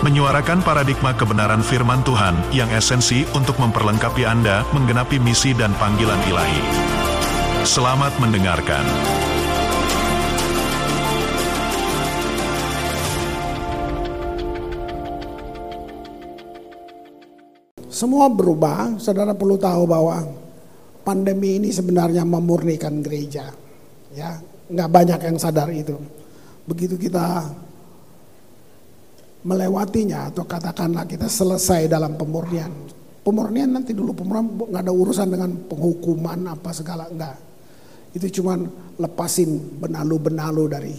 menyuarakan 0.00 0.64
paradigma 0.64 1.12
kebenaran 1.12 1.60
firman 1.60 2.00
Tuhan 2.00 2.32
yang 2.56 2.72
esensi 2.72 3.28
untuk 3.36 3.60
memperlengkapi 3.60 4.24
Anda 4.24 4.64
menggenapi 4.72 5.20
misi 5.20 5.52
dan 5.52 5.76
panggilan 5.76 6.16
ilahi. 6.24 6.62
Selamat 7.68 8.08
mendengarkan. 8.16 8.80
Semua 17.92 18.32
berubah, 18.32 18.96
saudara 18.96 19.36
perlu 19.36 19.60
tahu 19.60 19.84
bahwa 19.84 20.24
pandemi 21.04 21.60
ini 21.60 21.68
sebenarnya 21.68 22.24
memurnikan 22.24 23.04
gereja. 23.04 23.52
Ya, 24.16 24.40
nggak 24.72 24.88
banyak 24.88 25.20
yang 25.28 25.36
sadar 25.36 25.68
itu. 25.68 26.00
Begitu 26.64 26.96
kita 26.96 27.52
melewatinya 29.40 30.28
atau 30.28 30.44
katakanlah 30.44 31.08
kita 31.08 31.26
selesai 31.26 31.88
dalam 31.88 32.16
pemurnian. 32.16 32.72
Pemurnian 33.24 33.72
nanti 33.72 33.96
dulu 33.96 34.12
pemurnian 34.12 34.56
nggak 34.56 34.82
ada 34.84 34.92
urusan 34.92 35.28
dengan 35.28 35.50
penghukuman 35.68 36.56
apa 36.56 36.70
segala 36.76 37.08
enggak. 37.08 37.36
Itu 38.12 38.40
cuman 38.40 38.66
lepasin 38.98 39.80
benalu-benalu 39.80 40.64
dari 40.66 40.96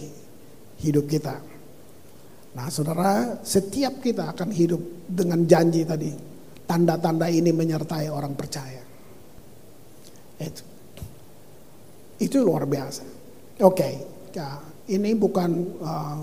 hidup 0.82 1.06
kita. 1.06 1.36
Nah 2.52 2.66
saudara 2.68 3.38
setiap 3.46 4.02
kita 4.02 4.34
akan 4.34 4.50
hidup 4.50 4.80
dengan 5.06 5.46
janji 5.46 5.86
tadi. 5.86 6.10
Tanda-tanda 6.62 7.28
ini 7.28 7.52
menyertai 7.52 8.08
orang 8.08 8.32
percaya. 8.32 8.80
Itu, 10.40 10.62
itu 12.16 12.36
luar 12.40 12.64
biasa. 12.64 13.04
Oke, 13.62 13.76
okay. 13.76 13.92
ya, 14.32 14.56
ini 14.88 15.12
bukan 15.12 15.50
uh, 15.84 16.18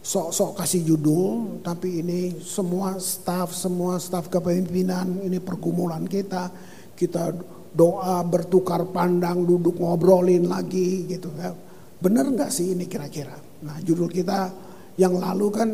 sok-sok 0.00 0.64
kasih 0.64 0.82
judul, 0.84 1.60
tapi 1.60 2.00
ini 2.00 2.40
semua 2.40 2.96
staf, 2.96 3.52
semua 3.52 4.00
staf 4.00 4.32
kepemimpinan, 4.32 5.20
ini 5.24 5.36
pergumulan 5.38 6.08
kita. 6.08 6.48
Kita 6.96 7.32
doa, 7.72 8.20
bertukar 8.24 8.88
pandang, 8.92 9.44
duduk 9.44 9.80
ngobrolin 9.80 10.48
lagi 10.48 11.08
gitu 11.08 11.32
kan. 11.36 11.56
Bener 12.00 12.28
nggak 12.28 12.52
sih 12.52 12.72
ini 12.76 12.88
kira-kira? 12.88 13.36
Nah 13.64 13.76
judul 13.84 14.08
kita 14.08 14.52
yang 14.96 15.16
lalu 15.16 15.46
kan 15.52 15.70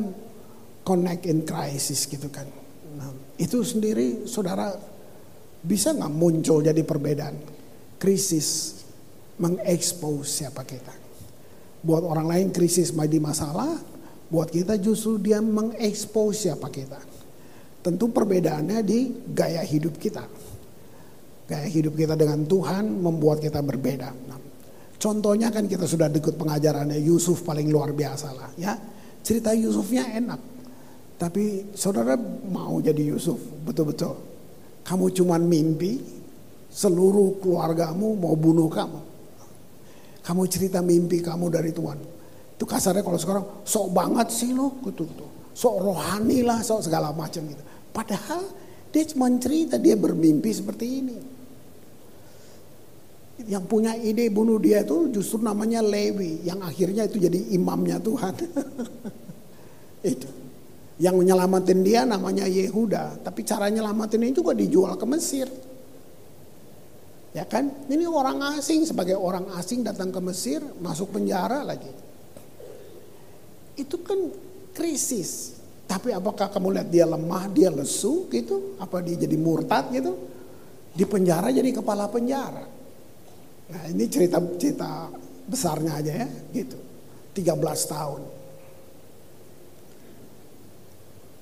Connect 0.86 1.27
in 1.27 1.42
Crisis 1.42 2.06
gitu 2.06 2.30
kan. 2.30 2.47
Nah, 2.94 3.10
itu 3.42 3.58
sendiri 3.66 4.22
saudara 4.22 4.70
bisa 5.58 5.91
nggak 5.91 6.14
muncul 6.14 6.62
jadi 6.62 6.78
perbedaan? 6.86 7.34
Krisis 7.98 8.78
mengekspos 9.42 10.30
siapa 10.30 10.62
kita. 10.62 10.94
Buat 11.82 12.06
orang 12.06 12.27
lain 12.30 12.47
krisis 12.54 12.94
di 12.94 13.19
masalah, 13.19 13.78
Buat 14.27 14.50
kita 14.50 14.74
justru 14.82 15.22
dia 15.22 15.38
mengekspos 15.38 16.34
siapa 16.34 16.66
kita. 16.66 16.98
Tentu 17.86 18.10
perbedaannya 18.10 18.82
di 18.82 19.14
gaya 19.30 19.62
hidup 19.62 19.94
kita. 20.02 20.27
Gaya 21.46 21.69
hidup 21.70 21.94
kita 21.94 22.19
dengan 22.19 22.42
Tuhan 22.42 22.91
membuat 22.91 23.38
kita 23.38 23.62
berbeda. 23.62 24.10
Nah, 24.27 24.38
contohnya 24.98 25.54
kan 25.54 25.70
kita 25.70 25.87
sudah 25.87 26.10
ikut 26.10 26.34
pengajarannya 26.34 26.98
Yusuf 26.98 27.47
paling 27.47 27.70
luar 27.70 27.94
biasa 27.94 28.28
lah 28.34 28.50
ya. 28.59 28.75
Cerita 29.22 29.54
Yusufnya 29.54 30.10
enak. 30.10 30.41
Tapi 31.16 31.70
saudara 31.78 32.19
mau 32.50 32.82
jadi 32.82 33.14
Yusuf 33.14 33.38
betul-betul. 33.62 34.19
Kamu 34.82 35.06
cuman 35.14 35.43
mimpi, 35.47 36.03
seluruh 36.66 37.38
keluargamu 37.38 38.19
mau 38.19 38.34
bunuh 38.34 38.66
kamu. 38.66 39.00
Kamu 40.26 40.43
cerita 40.50 40.82
mimpi 40.82 41.22
kamu 41.22 41.47
dari 41.47 41.70
Tuhan 41.70 42.16
itu 42.56 42.65
kasarnya 42.65 43.05
kalau 43.05 43.21
sekarang 43.21 43.44
sok 43.69 43.93
banget 43.93 44.33
sih 44.33 44.56
lo 44.56 44.81
gitu, 44.89 45.05
gitu. 45.05 45.28
Sok 45.53 45.77
rohani 45.77 46.41
lah, 46.41 46.65
sok 46.65 46.89
segala 46.89 47.12
macam 47.12 47.44
gitu. 47.44 47.61
Padahal 47.93 48.49
dia 48.89 49.05
cuma 49.12 49.28
cerita 49.37 49.77
dia 49.77 49.93
bermimpi 49.93 50.49
seperti 50.56 51.05
ini. 51.05 51.17
Yang 53.44 53.65
punya 53.69 53.93
ide 54.00 54.33
bunuh 54.33 54.56
dia 54.56 54.81
itu 54.81 55.12
justru 55.12 55.44
namanya 55.44 55.84
Lewi. 55.84 56.49
Yang 56.49 56.61
akhirnya 56.65 57.05
itu 57.05 57.21
jadi 57.21 57.37
imamnya 57.61 58.00
Tuhan. 58.00 58.33
itu. 60.17 60.28
Yang 60.97 61.15
menyelamatin 61.21 61.81
dia 61.84 62.09
namanya 62.09 62.49
Yehuda. 62.49 63.21
Tapi 63.21 63.44
cara 63.44 63.69
nyelamatin 63.69 64.33
itu 64.33 64.41
juga 64.41 64.56
dijual 64.56 64.97
ke 64.97 65.05
Mesir. 65.05 65.49
Ya 67.37 67.44
kan? 67.44 67.69
Ini 67.93 68.09
orang 68.09 68.56
asing 68.56 68.88
sebagai 68.88 69.21
orang 69.21 69.44
asing 69.61 69.84
datang 69.84 70.09
ke 70.09 70.21
Mesir 70.25 70.65
masuk 70.81 71.12
penjara 71.12 71.61
lagi 71.61 72.06
itu 73.76 73.97
kan 74.00 74.19
krisis. 74.72 75.56
Tapi 75.87 76.10
apakah 76.10 76.50
kamu 76.50 76.81
lihat 76.81 76.88
dia 76.91 77.06
lemah, 77.06 77.47
dia 77.53 77.70
lesu 77.70 78.26
gitu? 78.32 78.75
Apa 78.82 78.98
dia 79.04 79.14
jadi 79.14 79.38
murtad 79.38 79.94
gitu? 79.94 80.19
Di 80.97 81.06
penjara 81.06 81.54
jadi 81.54 81.70
kepala 81.70 82.10
penjara. 82.10 82.66
Nah 83.70 83.82
ini 83.87 84.04
cerita 84.10 84.42
cerita 84.59 85.12
besarnya 85.47 85.92
aja 86.03 86.12
ya 86.26 86.28
gitu. 86.50 86.75
13 87.38 87.92
tahun. 87.92 88.22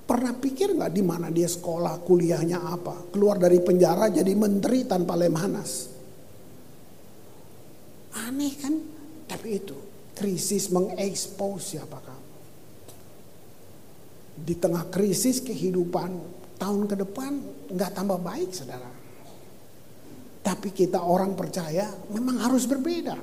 Pernah 0.05 0.37
pikir 0.37 0.77
nggak 0.77 0.93
di 0.93 1.01
mana 1.01 1.33
dia 1.33 1.49
sekolah, 1.49 2.05
kuliahnya 2.05 2.61
apa? 2.61 3.09
Keluar 3.09 3.41
dari 3.41 3.57
penjara 3.65 4.13
jadi 4.13 4.37
menteri 4.37 4.85
tanpa 4.85 5.17
lemhanas. 5.17 5.89
Aneh 8.29 8.53
kan? 8.61 8.75
Tapi 9.25 9.49
itu 9.57 9.77
krisis 10.13 10.69
mengekspos 10.69 11.75
siapa 11.75 11.99
kamu 12.05 12.14
di 14.35 14.59
tengah 14.59 14.91
krisis 14.91 15.39
kehidupan 15.41 16.11
tahun 16.59 16.91
ke 16.91 16.97
depan 17.07 17.33
nggak 17.71 17.91
tambah 17.95 18.19
baik 18.19 18.51
saudara. 18.51 18.91
Tapi 20.45 20.69
kita 20.77 21.01
orang 21.01 21.33
percaya 21.33 21.89
memang 22.13 22.37
harus 22.43 22.69
berbeda. 22.69 23.17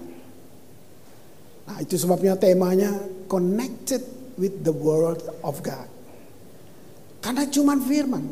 Nah 1.69 1.77
itu 1.77 1.93
sebabnya 1.99 2.33
temanya 2.39 2.89
connected 3.29 4.01
with 4.39 4.65
the 4.65 4.73
word 4.73 5.21
of 5.45 5.61
God. 5.61 5.85
Karena 7.21 7.45
cuman 7.45 7.77
firman. 7.85 8.25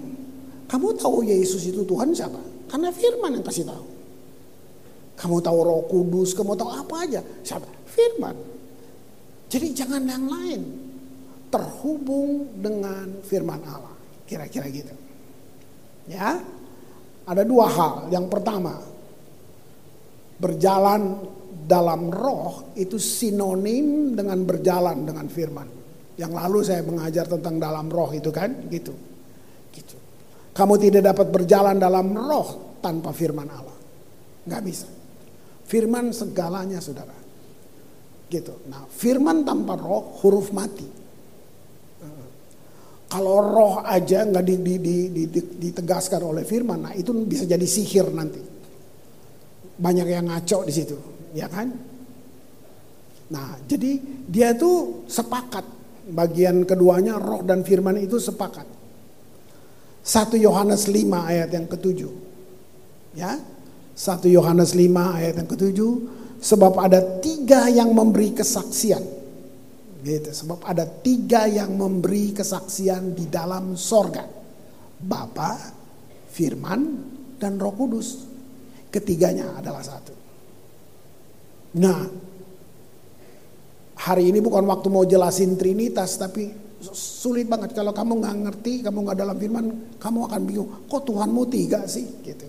Kamu 0.69 0.97
tahu 0.97 1.25
Yesus 1.25 1.65
itu 1.69 1.85
Tuhan 1.85 2.13
siapa? 2.13 2.41
Karena 2.69 2.89
firman 2.89 3.37
yang 3.37 3.45
kasih 3.45 3.65
tahu. 3.69 3.85
Kamu 5.17 5.37
tahu 5.41 5.57
roh 5.61 5.83
kudus, 5.85 6.33
kamu 6.33 6.57
tahu 6.57 6.69
apa 6.73 6.95
aja. 7.05 7.21
Siapa? 7.45 7.69
Firman. 7.85 8.37
Jadi 9.49 9.67
jangan 9.73 10.01
yang 10.05 10.25
lain 10.29 10.88
terhubung 11.49 12.53
dengan 12.57 13.21
firman 13.25 13.61
Allah. 13.65 13.95
Kira-kira 14.25 14.69
gitu. 14.69 14.93
Ya. 16.09 16.37
Ada 17.29 17.45
dua 17.45 17.69
hal. 17.69 17.95
Yang 18.09 18.25
pertama, 18.29 18.73
berjalan 20.41 21.21
dalam 21.69 22.09
roh 22.09 22.73
itu 22.73 22.97
sinonim 22.97 24.17
dengan 24.17 24.41
berjalan 24.41 25.05
dengan 25.05 25.29
firman. 25.29 25.67
Yang 26.17 26.31
lalu 26.33 26.59
saya 26.65 26.81
mengajar 26.81 27.29
tentang 27.29 27.61
dalam 27.61 27.85
roh 27.85 28.09
itu 28.09 28.33
kan, 28.33 28.49
gitu. 28.73 28.93
Gitu. 29.69 29.95
Kamu 30.57 30.73
tidak 30.81 31.13
dapat 31.13 31.27
berjalan 31.29 31.77
dalam 31.77 32.11
roh 32.17 32.81
tanpa 32.81 33.13
firman 33.13 33.47
Allah. 33.47 33.77
Nggak 34.49 34.63
bisa. 34.65 34.89
Firman 35.69 36.09
segalanya 36.09 36.81
saudara. 36.81 37.13
Gitu. 38.25 38.65
Nah 38.67 38.89
firman 38.89 39.45
tanpa 39.45 39.77
roh 39.77 40.17
huruf 40.25 40.49
mati. 40.49 40.98
Kalau 43.09 43.41
roh 43.41 43.75
aja 43.81 44.21
nggak 44.21 44.45
di, 44.45 44.55
di, 44.61 44.75
di, 44.77 44.95
di, 45.09 45.41
ditegaskan 45.41 46.21
oleh 46.21 46.45
firman, 46.45 46.77
nah 46.85 46.93
itu 46.93 47.09
bisa 47.25 47.41
jadi 47.41 47.65
sihir 47.65 48.05
nanti. 48.13 48.37
Banyak 49.81 50.05
yang 50.05 50.29
ngaco 50.29 50.61
di 50.61 50.73
situ, 50.73 50.93
ya 51.33 51.49
kan? 51.49 51.73
Nah, 53.33 53.57
jadi 53.65 53.97
dia 54.29 54.53
itu 54.53 55.01
sepakat. 55.09 55.81
Bagian 56.09 56.65
keduanya 56.65 57.17
roh 57.17 57.41
dan 57.41 57.65
firman 57.65 57.97
itu 57.97 58.21
sepakat. 58.21 58.65
1 60.05 60.37
Yohanes 60.37 60.85
5 60.85 60.93
ayat 61.33 61.49
yang 61.49 61.65
ketujuh. 61.65 62.13
Ya, 63.17 63.41
1 63.97 64.29
Yohanes 64.29 64.77
5 64.77 65.17
ayat 65.17 65.33
yang 65.33 65.49
ketujuh. 65.49 65.93
Sebab 66.39 66.77
ada 66.77 67.01
tiga 67.19 67.67
yang 67.73 67.89
memberi 67.91 68.37
kesaksian 68.37 69.18
Gitu. 69.99 70.31
Sebab 70.31 70.63
ada 70.63 70.87
tiga 70.87 71.43
yang 71.45 71.75
memberi 71.75 72.31
kesaksian 72.31 73.11
di 73.13 73.27
dalam 73.27 73.75
sorga. 73.75 74.23
Bapa, 74.99 75.51
Firman, 76.31 76.81
dan 77.39 77.55
Roh 77.59 77.75
Kudus. 77.75 78.29
ketiganya 78.89 79.53
adalah 79.57 79.85
satu. 79.85 80.13
Nah, 81.77 82.01
hari 84.01 84.33
ini 84.33 84.41
bukan 84.41 84.65
waktu 84.65 84.87
mau 84.89 85.05
jelasin 85.05 85.53
Trinitas, 85.53 86.17
tapi 86.17 86.49
sulit 86.89 87.45
banget 87.45 87.77
kalau 87.77 87.93
kamu 87.93 88.25
nggak 88.25 88.37
ngerti, 88.49 88.73
kamu 88.81 88.97
nggak 89.05 89.17
dalam 89.21 89.37
firman, 89.37 89.65
kamu 90.01 90.19
akan 90.25 90.41
bingung. 90.41 90.69
Kok 90.89 91.03
Tuhanmu 91.05 91.43
tiga 91.53 91.85
sih? 91.85 92.09
Gitu. 92.25 92.47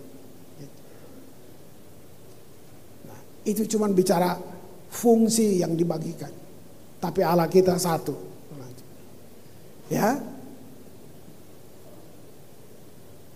Nah, 3.04 3.20
itu 3.44 3.62
cuma 3.76 3.92
bicara 3.92 4.40
fungsi 4.88 5.60
yang 5.60 5.76
dibagikan, 5.76 6.32
tapi 7.00 7.24
Allah 7.24 7.48
kita 7.48 7.74
satu. 7.80 8.28
Ya, 9.90 10.22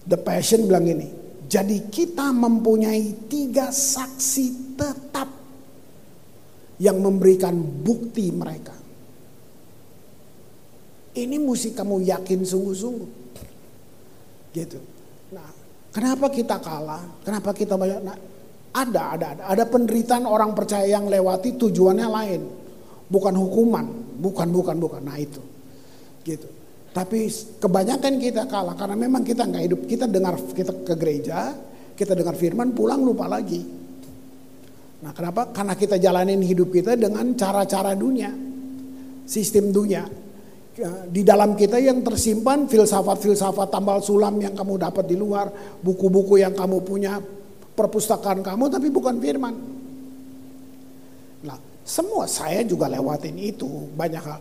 The 0.07 0.21
Passion 0.21 0.71
bilang 0.71 0.87
ini, 0.87 1.11
jadi 1.51 1.91
kita 1.91 2.31
mempunyai 2.31 3.27
tiga 3.27 3.75
saksi 3.75 4.79
tetap 4.79 5.27
yang 6.79 7.01
memberikan 7.01 7.59
bukti 7.59 8.31
mereka. 8.31 8.77
Ini 11.15 11.39
mesti 11.39 11.75
kamu 11.75 12.07
yakin 12.07 12.41
sungguh-sungguh. 12.43 13.11
Gitu. 14.55 14.79
Nah, 15.35 15.51
kenapa 15.95 16.31
kita 16.31 16.59
kalah? 16.59 17.03
Kenapa 17.23 17.51
kita 17.51 17.75
banyak? 17.75 18.01
Nah, 18.03 18.19
ada, 18.75 19.03
ada, 19.15 19.27
ada. 19.39 19.43
Ada 19.47 19.65
penderitaan 19.71 20.27
orang 20.27 20.55
percaya 20.55 20.87
yang 20.87 21.07
lewati 21.07 21.55
tujuannya 21.55 22.09
lain. 22.11 22.43
Bukan 23.09 23.35
hukuman. 23.37 23.87
Bukan, 24.21 24.49
bukan, 24.51 24.77
bukan. 24.81 25.03
Nah 25.05 25.19
itu. 25.21 25.43
Gitu. 26.25 26.49
Tapi 26.95 27.27
kebanyakan 27.59 28.23
kita 28.23 28.47
kalah 28.47 28.79
karena 28.79 28.95
memang 28.95 29.27
kita 29.27 29.51
nggak 29.51 29.65
hidup. 29.67 29.81
Kita 29.91 30.07
dengar 30.07 30.39
kita 30.55 30.73
ke 30.87 30.95
gereja, 30.95 31.51
kita 31.99 32.15
dengar 32.15 32.39
firman, 32.39 32.71
pulang 32.71 33.03
lupa 33.03 33.27
lagi. 33.27 33.59
Nah 35.03 35.11
kenapa? 35.11 35.51
Karena 35.51 35.75
kita 35.75 35.99
jalanin 35.99 36.39
hidup 36.39 36.71
kita 36.71 36.95
dengan 36.95 37.35
cara-cara 37.35 37.99
dunia, 37.99 38.31
sistem 39.27 39.75
dunia. 39.75 40.07
Di 41.11 41.23
dalam 41.27 41.59
kita 41.59 41.83
yang 41.83 42.03
tersimpan 42.03 42.71
filsafat-filsafat 42.71 43.75
tambal 43.75 43.99
sulam 43.99 44.39
yang 44.39 44.55
kamu 44.55 44.79
dapat 44.79 45.05
di 45.11 45.19
luar, 45.19 45.51
buku-buku 45.83 46.39
yang 46.39 46.55
kamu 46.55 46.79
punya, 46.83 47.19
perpustakaan 47.75 48.39
kamu, 48.39 48.71
tapi 48.71 48.87
bukan 48.91 49.19
firman. 49.19 49.55
Semua 51.85 52.25
saya 52.25 52.65
juga 52.65 52.89
lewatin 52.89 53.37
itu 53.37 53.69
banyak 53.93 54.25
hal. 54.25 54.41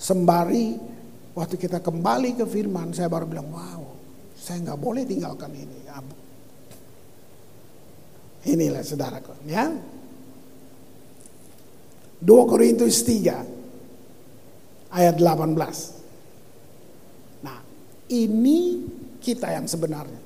Sembari 0.00 0.92
Waktu 1.32 1.56
kita 1.56 1.80
kembali 1.80 2.36
ke 2.36 2.44
firman, 2.44 2.92
saya 2.92 3.08
baru 3.08 3.24
bilang, 3.24 3.48
wow, 3.48 3.80
saya 4.36 4.60
nggak 4.68 4.80
boleh 4.80 5.08
tinggalkan 5.08 5.48
ini. 5.56 5.80
Inilah 8.42 8.82
saudaraku, 8.84 9.32
ya. 9.48 9.72
2 12.20 12.50
Korintus 12.50 13.00
3 13.06 14.92
ayat 14.92 15.16
18. 15.16 15.56
Nah, 17.46 17.58
ini 18.12 18.84
kita 19.24 19.56
yang 19.56 19.64
sebenarnya. 19.64 20.20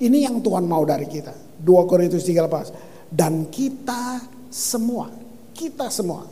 Ini 0.00 0.18
yang 0.30 0.38
Tuhan 0.38 0.70
mau 0.70 0.86
dari 0.86 1.10
kita. 1.10 1.34
2 1.58 1.90
Korintus 1.90 2.22
3 2.22 2.46
18. 2.46 3.10
Dan 3.10 3.50
kita 3.50 4.22
semua, 4.50 5.08
kita 5.54 5.88
semua 5.88 6.26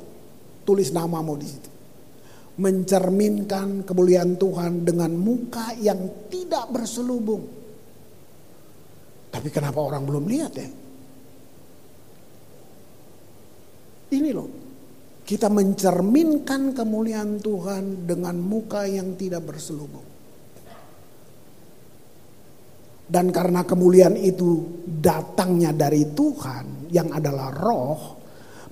tulis 0.67 0.91
namamu 0.93 1.39
di 1.39 1.49
situ 1.49 1.71
mencerminkan 2.59 3.87
kemuliaan 3.87 4.35
Tuhan 4.35 4.83
dengan 4.83 5.15
muka 5.15 5.79
yang 5.79 6.27
tidak 6.27 6.67
berselubung. 6.75 7.47
Tapi 9.31 9.49
kenapa 9.55 9.79
orang 9.79 10.03
belum 10.03 10.25
lihat 10.27 10.53
ya? 10.59 10.69
Ini 14.09 14.31
loh, 14.35 14.51
kita 15.23 15.47
mencerminkan 15.47 16.75
kemuliaan 16.75 17.39
Tuhan 17.39 18.09
dengan 18.09 18.35
muka 18.43 18.89
yang 18.91 19.15
tidak 19.15 19.47
berselubung. 19.47 20.07
Dan 23.09 23.33
karena 23.33 23.65
kemuliaan 23.65 24.19
itu 24.19 24.83
datangnya 24.85 25.73
dari 25.73 26.11
Tuhan 26.13 26.78
yang 26.89 27.13
adalah 27.13 27.53
roh, 27.53 28.19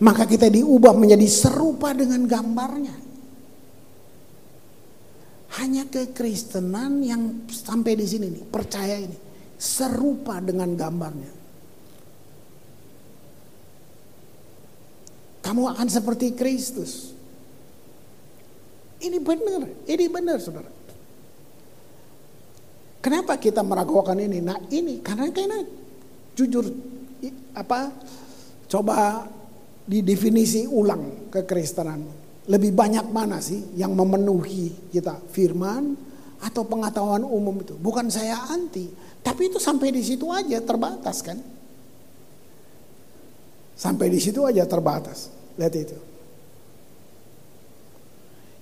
maka 0.02 0.28
kita 0.28 0.52
diubah 0.52 0.92
menjadi 0.92 1.24
serupa 1.28 1.96
dengan 1.96 2.24
gambarnya. 2.28 2.96
Hanya 5.56 5.88
kekristenan 5.88 7.00
yang 7.00 7.48
sampai 7.48 7.96
di 7.96 8.04
sini 8.04 8.28
nih, 8.28 8.44
percaya 8.44 9.00
ini 9.00 9.16
serupa 9.56 10.36
dengan 10.44 10.76
gambarnya. 10.76 11.32
Kamu 15.40 15.62
akan 15.72 15.88
seperti 15.88 16.36
Kristus. 16.36 17.14
Ini 19.00 19.16
benar, 19.22 19.64
ini 19.86 20.06
benar 20.10 20.42
saudara. 20.42 20.68
Kenapa 23.00 23.38
kita 23.38 23.62
meragukan 23.62 24.18
ini? 24.18 24.42
Nah 24.42 24.58
ini 24.74 24.98
karena 24.98 25.30
karena 25.30 25.62
jujur 26.34 26.66
apa 27.56 27.92
coba 28.66 29.26
didefinisi 29.86 30.66
ulang 30.66 31.30
kekristenanmu. 31.30 32.12
Lebih 32.46 32.74
banyak 32.74 33.06
mana 33.10 33.42
sih 33.42 33.74
yang 33.74 33.94
memenuhi 33.94 34.90
kita 34.94 35.18
firman 35.30 35.98
atau 36.38 36.62
pengetahuan 36.62 37.26
umum 37.26 37.58
itu? 37.62 37.74
Bukan 37.74 38.06
saya 38.06 38.38
anti, 38.50 38.86
tapi 39.22 39.50
itu 39.50 39.58
sampai 39.58 39.90
di 39.90 40.02
situ 40.02 40.30
aja 40.30 40.62
terbatas 40.62 41.18
kan? 41.26 41.38
Sampai 43.74 44.06
di 44.08 44.22
situ 44.22 44.46
aja 44.46 44.62
terbatas. 44.62 45.28
Lihat 45.58 45.74
itu. 45.74 45.98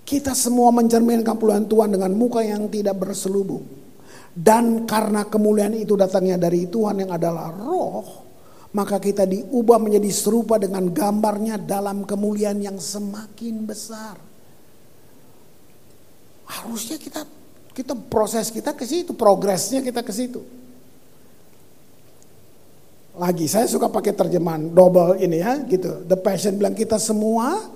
Kita 0.05 0.33
semua 0.37 0.69
mencerminkan 0.73 1.37
puluhan 1.37 1.65
Tuhan 1.65 1.93
dengan 1.97 2.13
muka 2.13 2.41
yang 2.45 2.69
tidak 2.73 2.97
berselubung. 2.97 3.65
Dan 4.35 4.89
karena 4.89 5.29
kemuliaan 5.29 5.79
itu 5.79 5.95
datangnya 5.95 6.41
dari 6.41 6.67
Tuhan 6.67 7.07
yang 7.07 7.15
adalah 7.15 7.55
roh, 7.55 8.24
maka 8.75 8.99
kita 8.99 9.23
diubah 9.23 9.79
menjadi 9.79 10.11
serupa 10.11 10.59
dengan 10.59 10.91
gambarnya 10.91 11.63
dalam 11.63 12.03
kemuliaan 12.03 12.59
yang 12.59 12.79
semakin 12.83 13.63
besar. 13.63 14.19
Harusnya 16.51 16.99
kita 16.99 17.23
kita 17.71 17.95
proses 17.95 18.51
kita 18.51 18.75
ke 18.75 18.83
situ, 18.83 19.15
progresnya 19.15 19.79
kita 19.79 20.03
ke 20.03 20.11
situ. 20.11 20.43
Lagi 23.15 23.47
saya 23.47 23.71
suka 23.71 23.87
pakai 23.87 24.11
terjemahan 24.11 24.67
double 24.75 25.23
ini 25.23 25.39
ya 25.39 25.63
gitu. 25.71 26.03
The 26.11 26.19
Passion 26.19 26.59
bilang 26.59 26.75
kita 26.75 26.99
semua 26.99 27.71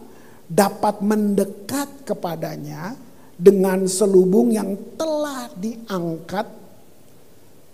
dapat 0.50 0.98
mendekat 0.98 2.10
kepadanya 2.10 2.98
dengan 3.38 3.86
selubung 3.86 4.50
yang 4.50 4.74
telah 4.98 5.46
diangkat 5.54 6.46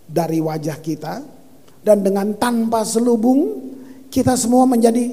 dari 0.05 0.45
wajah 0.45 0.77
kita 0.85 1.25
dan 1.85 2.01
dengan 2.01 2.33
tanpa 2.41 2.83
selubung 2.83 3.61
kita 4.09 4.35
semua 4.41 4.65
menjadi 4.65 5.13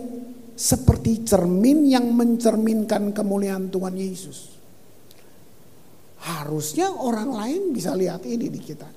seperti 0.56 1.28
cermin 1.28 1.92
yang 1.92 2.16
mencerminkan 2.16 3.12
kemuliaan 3.12 3.68
Tuhan 3.68 3.94
Yesus. 4.00 4.56
Harusnya 6.22 6.94
orang 6.96 7.34
lain 7.34 7.62
bisa 7.76 7.92
lihat 7.98 8.24
ini 8.24 8.48
di 8.48 8.60
kita. 8.62 8.88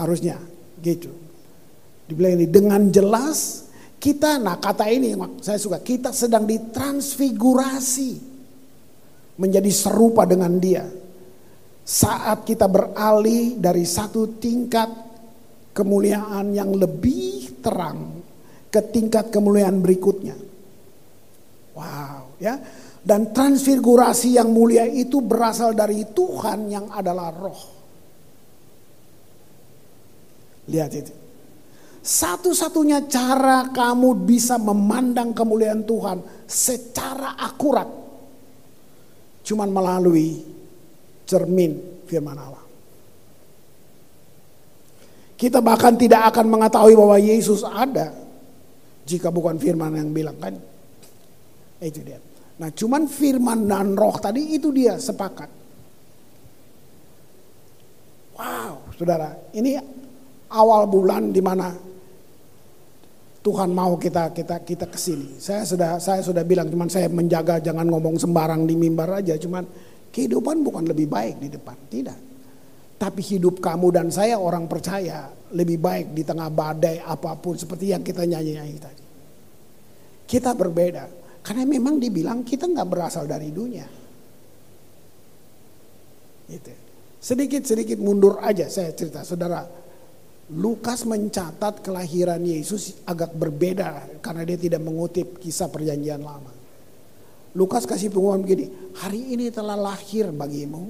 Harusnya 0.00 0.40
gitu. 0.80 1.12
Dibilang 2.08 2.40
ini 2.40 2.46
dengan 2.48 2.88
jelas 2.88 3.68
kita, 3.98 4.38
nah 4.38 4.56
kata 4.56 4.88
ini 4.88 5.12
saya 5.42 5.58
suka, 5.58 5.82
kita 5.82 6.14
sedang 6.14 6.46
ditransfigurasi 6.46 8.32
menjadi 9.36 9.70
serupa 9.74 10.22
dengan 10.24 10.56
dia 10.62 11.01
saat 11.82 12.46
kita 12.46 12.70
beralih 12.70 13.58
dari 13.58 13.82
satu 13.82 14.38
tingkat 14.38 14.88
kemuliaan 15.74 16.54
yang 16.54 16.70
lebih 16.74 17.58
terang 17.62 18.22
ke 18.70 18.80
tingkat 18.90 19.28
kemuliaan 19.34 19.82
berikutnya. 19.82 20.36
Wow, 21.74 22.38
ya. 22.38 22.56
Dan 23.02 23.34
transfigurasi 23.34 24.38
yang 24.38 24.54
mulia 24.54 24.86
itu 24.86 25.18
berasal 25.18 25.74
dari 25.74 26.06
Tuhan 26.06 26.70
yang 26.70 26.86
adalah 26.94 27.34
roh. 27.34 27.62
Lihat 30.70 30.92
itu. 30.94 31.14
Satu-satunya 32.02 33.06
cara 33.10 33.70
kamu 33.70 34.26
bisa 34.26 34.58
memandang 34.58 35.34
kemuliaan 35.34 35.82
Tuhan 35.86 36.46
secara 36.46 37.38
akurat 37.38 38.02
cuman 39.42 39.68
melalui 39.70 40.51
cermin 41.32 42.04
firman 42.04 42.36
Allah. 42.36 42.64
Kita 45.40 45.64
bahkan 45.64 45.96
tidak 45.96 46.28
akan 46.28 46.46
mengetahui 46.52 46.94
bahwa 46.94 47.16
Yesus 47.16 47.64
ada 47.64 48.12
jika 49.08 49.32
bukan 49.32 49.56
firman 49.56 49.96
yang 49.96 50.12
bilang 50.12 50.36
kan. 50.36 50.54
Itu 51.80 52.04
dia. 52.04 52.20
Nah 52.60 52.68
cuman 52.70 53.08
firman 53.08 53.64
dan 53.64 53.96
roh 53.96 54.14
tadi 54.20 54.54
itu 54.54 54.68
dia 54.70 55.00
sepakat. 55.00 55.50
Wow 58.36 58.92
saudara 58.94 59.34
ini 59.56 59.80
awal 60.52 60.86
bulan 60.86 61.32
di 61.32 61.42
mana 61.42 61.74
Tuhan 63.42 63.74
mau 63.74 63.98
kita 63.98 64.30
kita 64.30 64.62
kita 64.62 64.86
ke 64.86 64.94
sini. 64.94 65.42
Saya 65.42 65.66
sudah 65.66 65.98
saya 65.98 66.22
sudah 66.22 66.46
bilang, 66.46 66.70
cuman 66.70 66.86
saya 66.86 67.10
menjaga 67.10 67.58
jangan 67.58 67.90
ngomong 67.90 68.14
sembarang 68.14 68.70
di 68.70 68.78
mimbar 68.78 69.18
aja. 69.18 69.34
Cuman 69.34 69.66
kehidupan 70.12 70.60
bukan 70.60 70.84
lebih 70.84 71.08
baik 71.08 71.40
di 71.40 71.48
depan, 71.48 71.76
tidak. 71.88 72.18
Tapi 73.00 73.20
hidup 73.24 73.58
kamu 73.58 73.88
dan 73.90 74.06
saya 74.14 74.38
orang 74.38 74.70
percaya 74.70 75.26
lebih 75.56 75.80
baik 75.80 76.14
di 76.14 76.22
tengah 76.22 76.46
badai 76.52 77.02
apa 77.02 77.34
pun 77.34 77.58
seperti 77.58 77.90
yang 77.90 78.04
kita 78.04 78.22
nyanyi-nyanyi 78.22 78.76
tadi. 78.78 79.04
Kita 80.28 80.54
berbeda 80.54 81.04
karena 81.42 81.66
memang 81.66 81.98
dibilang 81.98 82.46
kita 82.46 82.70
nggak 82.70 82.88
berasal 82.88 83.26
dari 83.26 83.50
dunia. 83.50 83.88
Gitu. 86.46 86.72
Sedikit-sedikit 87.18 87.98
mundur 87.98 88.38
aja 88.38 88.68
saya 88.68 88.94
cerita, 88.94 89.26
saudara 89.26 89.66
Lukas 90.52 91.08
mencatat 91.08 91.80
kelahiran 91.80 92.44
Yesus 92.44 93.00
agak 93.08 93.32
berbeda 93.32 94.20
karena 94.20 94.44
dia 94.44 94.60
tidak 94.60 94.84
mengutip 94.84 95.40
kisah 95.40 95.72
perjanjian 95.72 96.20
lama. 96.20 96.51
Lukas 97.52 97.84
kasih 97.84 98.08
pengumuman 98.08 98.40
begini, 98.40 98.72
hari 98.96 99.36
ini 99.36 99.52
telah 99.52 99.76
lahir 99.76 100.32
bagimu 100.32 100.88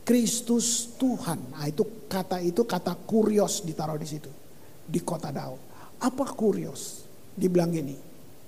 Kristus 0.00 0.96
Tuhan. 0.96 1.36
Nah 1.52 1.68
itu 1.68 1.84
kata 2.08 2.40
itu 2.40 2.64
kata 2.64 2.96
kurios 3.04 3.60
ditaruh 3.60 4.00
di 4.00 4.08
situ 4.08 4.32
di 4.88 5.00
kota 5.04 5.28
Daud. 5.28 5.60
Apa 6.00 6.24
kurios? 6.32 7.04
Dibilang 7.36 7.70
gini, 7.70 7.94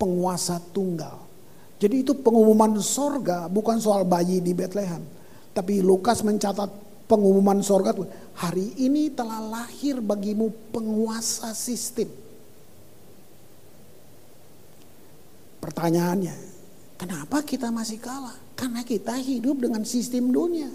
penguasa 0.01 0.59
tunggal. 0.73 1.29
Jadi 1.77 2.03
itu 2.03 2.17
pengumuman 2.19 2.81
sorga 2.81 3.47
bukan 3.53 3.77
soal 3.79 4.09
bayi 4.09 4.41
di 4.41 4.57
Bethlehem. 4.57 5.05
Tapi 5.53 5.85
Lukas 5.85 6.25
mencatat 6.25 6.73
pengumuman 7.05 7.61
sorga 7.61 7.93
hari 8.33 8.73
ini 8.81 9.13
telah 9.13 9.45
lahir 9.45 10.01
bagimu 10.01 10.49
penguasa 10.73 11.53
sistem. 11.53 12.09
Pertanyaannya, 15.61 16.52
kenapa 17.03 17.43
kita 17.43 17.75
masih 17.75 17.99
kalah? 17.99 18.39
Karena 18.55 18.87
kita 18.87 19.19
hidup 19.19 19.59
dengan 19.59 19.83
sistem 19.83 20.31
dunia. 20.31 20.71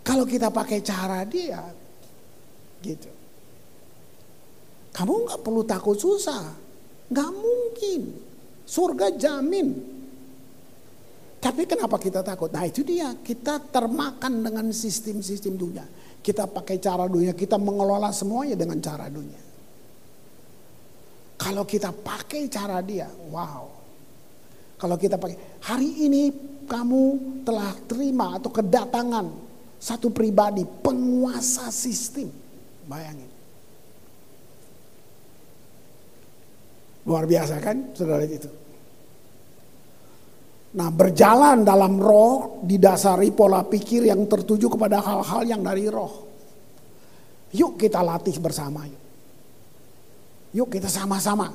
Kalau 0.00 0.24
kita 0.24 0.48
pakai 0.48 0.80
cara 0.80 1.20
dia, 1.28 1.60
gitu. 2.80 3.12
Kamu 4.96 5.28
nggak 5.28 5.40
perlu 5.44 5.62
takut 5.68 6.00
susah, 6.00 6.48
nggak 7.12 7.30
mungkin. 7.36 8.00
Surga 8.64 9.12
jamin 9.16 9.98
tapi 11.38 11.70
kenapa 11.70 12.02
kita 12.02 12.26
takut? 12.26 12.50
Nah 12.50 12.66
itu 12.66 12.82
dia, 12.82 13.14
kita 13.14 13.62
termakan 13.70 14.42
dengan 14.42 14.66
sistem-sistem 14.74 15.54
dunia. 15.54 15.86
Kita 16.18 16.50
pakai 16.50 16.82
cara 16.82 17.06
dunia, 17.06 17.30
kita 17.30 17.54
mengelola 17.54 18.10
semuanya 18.10 18.58
dengan 18.58 18.82
cara 18.82 19.06
dunia. 19.06 19.38
Kalau 21.38 21.62
kita 21.62 21.94
pakai 21.94 22.50
cara 22.50 22.82
dia, 22.82 23.06
wow. 23.30 23.77
Kalau 24.78 24.94
kita 24.94 25.18
pakai, 25.18 25.58
hari 25.66 26.06
ini 26.06 26.30
kamu 26.64 27.02
telah 27.42 27.74
terima 27.90 28.38
atau 28.38 28.54
kedatangan 28.54 29.26
satu 29.78 30.14
pribadi 30.14 30.62
penguasa 30.62 31.66
sistem. 31.74 32.30
Bayangin. 32.86 33.30
Luar 37.08 37.24
biasa 37.24 37.58
kan 37.58 37.90
saudara 37.96 38.22
itu. 38.22 38.50
Nah 40.78 40.92
berjalan 40.92 41.64
dalam 41.64 41.96
roh 41.96 42.60
didasari 42.60 43.32
pola 43.32 43.64
pikir 43.64 44.06
yang 44.06 44.28
tertuju 44.28 44.68
kepada 44.68 45.00
hal-hal 45.00 45.42
yang 45.48 45.64
dari 45.64 45.88
roh. 45.88 46.28
Yuk 47.56 47.80
kita 47.80 48.04
latih 48.04 48.36
bersama 48.36 48.84
yuk. 48.84 49.02
Yuk 50.52 50.68
kita 50.68 50.92
sama-sama 50.92 51.48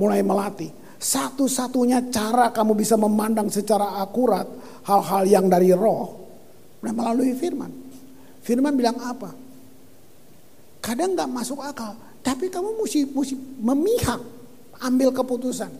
mulai 0.00 0.24
melatih. 0.24 0.72
Satu-satunya 0.96 2.08
cara 2.08 2.48
kamu 2.50 2.72
bisa 2.72 2.96
memandang 2.96 3.52
secara 3.52 4.00
akurat 4.00 4.48
hal-hal 4.88 5.22
yang 5.28 5.46
dari 5.46 5.70
roh. 5.76 6.16
Nah 6.80 6.92
melalui 6.92 7.36
firman. 7.36 7.68
Firman 8.40 8.72
bilang 8.78 8.96
apa? 9.02 9.30
Kadang 10.80 11.18
gak 11.18 11.28
masuk 11.28 11.60
akal. 11.60 11.98
Tapi 12.22 12.46
kamu 12.48 12.78
mesti, 12.80 13.10
mesti 13.10 13.34
memihak. 13.60 14.22
Ambil 14.76 15.12
keputusan. 15.12 15.72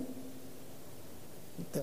Gitu. 1.57 1.83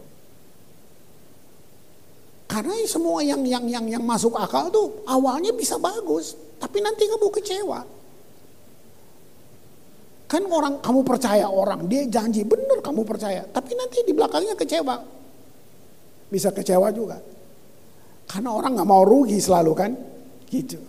Karena 2.53 2.73
semua 2.85 3.25
yang 3.25 3.41
yang 3.41 3.65
yang 3.65 3.85
yang 3.97 4.03
masuk 4.05 4.37
akal 4.37 4.69
tuh 4.69 5.01
awalnya 5.09 5.49
bisa 5.57 5.81
bagus, 5.81 6.37
tapi 6.61 6.85
nanti 6.85 7.09
kamu 7.09 7.33
kecewa. 7.33 7.81
Kan 10.33 10.49
orang 10.49 10.81
kamu 10.81 11.05
percaya 11.05 11.45
orang, 11.45 11.85
dia 11.85 12.09
janji 12.09 12.41
benar 12.41 12.81
kamu 12.81 13.05
percaya, 13.05 13.45
tapi 13.45 13.77
nanti 13.77 14.01
di 14.01 14.17
belakangnya 14.17 14.57
kecewa. 14.57 14.97
Bisa 16.25 16.49
kecewa 16.49 16.89
juga. 16.89 17.21
Karena 18.25 18.49
orang 18.49 18.73
nggak 18.73 18.89
mau 18.89 19.05
rugi 19.05 19.37
selalu 19.37 19.71
kan, 19.77 19.93
gitu. 20.49 20.81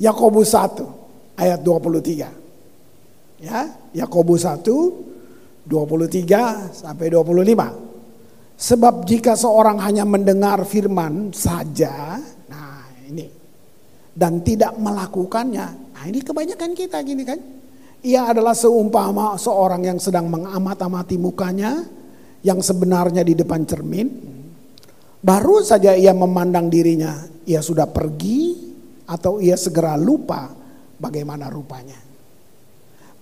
Yakobus 0.00 0.56
1 0.56 0.88
ayat 1.36 1.60
23. 1.60 2.32
Ya, 3.44 3.68
Yakobus 3.92 4.48
1 4.48 4.64
23 5.68 6.80
sampai 6.80 7.12
25. 7.12 8.56
Sebab 8.56 9.04
jika 9.04 9.36
seorang 9.36 9.84
hanya 9.84 10.08
mendengar 10.08 10.64
firman 10.64 11.28
saja, 11.36 12.16
nah 12.48 12.88
ini, 13.04 13.43
dan 14.14 14.46
tidak 14.46 14.78
melakukannya, 14.78 15.66
nah 15.90 16.04
ini 16.06 16.22
kebanyakan 16.22 16.70
kita 16.72 17.02
gini 17.02 17.26
kan. 17.26 17.42
Ia 18.04 18.30
adalah 18.30 18.54
seumpama 18.54 19.34
seorang 19.34 19.82
yang 19.82 19.98
sedang 19.98 20.30
mengamat-amati 20.30 21.18
mukanya, 21.18 21.82
yang 22.46 22.62
sebenarnya 22.62 23.26
di 23.26 23.34
depan 23.34 23.66
cermin. 23.66 24.06
Baru 25.24 25.64
saja 25.64 25.96
ia 25.96 26.14
memandang 26.14 26.70
dirinya, 26.70 27.26
ia 27.48 27.64
sudah 27.64 27.88
pergi 27.88 28.54
atau 29.08 29.40
ia 29.40 29.56
segera 29.56 29.96
lupa 29.96 30.52
bagaimana 31.00 31.48
rupanya. 31.48 31.96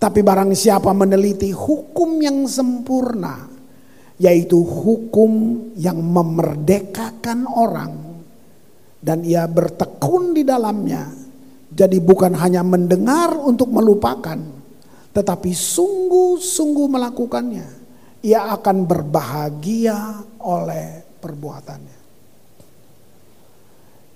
Tapi 0.02 0.18
barang 0.18 0.50
siapa 0.50 0.90
meneliti 0.90 1.54
hukum 1.54 2.18
yang 2.18 2.42
sempurna, 2.50 3.46
yaitu 4.18 4.58
hukum 4.58 5.62
yang 5.78 6.02
memerdekakan 6.02 7.46
orang 7.46 8.11
dan 9.02 9.26
ia 9.26 9.50
bertekun 9.50 10.30
di 10.30 10.46
dalamnya. 10.46 11.10
Jadi 11.72 11.98
bukan 11.98 12.38
hanya 12.38 12.62
mendengar 12.62 13.34
untuk 13.34 13.74
melupakan, 13.74 14.38
tetapi 15.10 15.50
sungguh-sungguh 15.50 16.86
melakukannya. 16.86 17.68
Ia 18.22 18.54
akan 18.54 18.86
berbahagia 18.86 20.22
oleh 20.46 21.02
perbuatannya. 21.18 21.98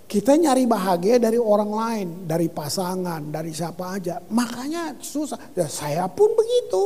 Kita 0.06 0.38
nyari 0.38 0.70
bahagia 0.70 1.18
dari 1.18 1.34
orang 1.34 1.72
lain, 1.74 2.08
dari 2.30 2.46
pasangan, 2.46 3.26
dari 3.26 3.50
siapa 3.50 3.98
aja. 3.98 4.22
Makanya 4.30 4.94
susah. 5.02 5.50
Ya, 5.58 5.66
saya 5.66 6.06
pun 6.06 6.30
begitu. 6.38 6.82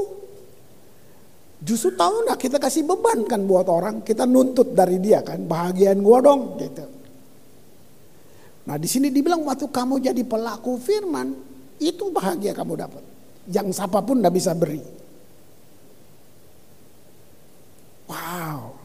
Justru 1.61 1.93
tahu 1.93 2.25
nggak 2.25 2.41
kita 2.41 2.57
kasih 2.57 2.89
beban 2.89 3.29
kan 3.29 3.45
buat 3.45 3.69
orang, 3.69 4.01
kita 4.01 4.25
nuntut 4.25 4.73
dari 4.73 4.97
dia 4.97 5.21
kan, 5.21 5.45
bahagian 5.45 6.01
gua 6.01 6.25
dong 6.25 6.57
gitu. 6.57 7.00
Nah 8.71 8.79
di 8.79 8.87
sini 8.87 9.11
dibilang 9.11 9.43
waktu 9.43 9.67
kamu 9.67 9.99
jadi 9.99 10.23
pelaku 10.23 10.79
firman, 10.79 11.35
itu 11.83 12.07
bahagia 12.15 12.55
kamu 12.55 12.79
dapat. 12.79 13.03
Yang 13.51 13.75
siapa 13.75 13.99
pun 13.99 14.23
nggak 14.23 14.31
bisa 14.31 14.55
beri. 14.55 14.79
Wow. 18.07 18.79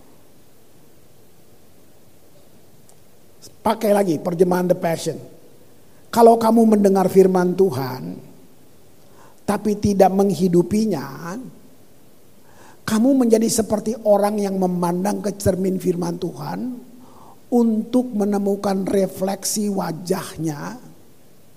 Pakai 3.61 3.93
lagi 3.93 4.17
perjemahan 4.17 4.73
The 4.73 4.77
Passion. 4.81 5.21
Kalau 6.09 6.41
kamu 6.41 6.65
mendengar 6.65 7.05
firman 7.05 7.53
Tuhan, 7.53 8.17
tapi 9.45 9.77
tidak 9.77 10.09
menghidupinya, 10.09 11.37
kamu 12.89 13.09
menjadi 13.21 13.45
seperti 13.53 14.01
orang 14.01 14.41
yang 14.41 14.57
memandang 14.57 15.21
ke 15.21 15.37
cermin 15.37 15.77
firman 15.77 16.17
Tuhan 16.17 16.59
untuk 17.51 18.09
menemukan 18.13 18.85
refleksi 18.85 19.69
wajahnya 19.69 20.77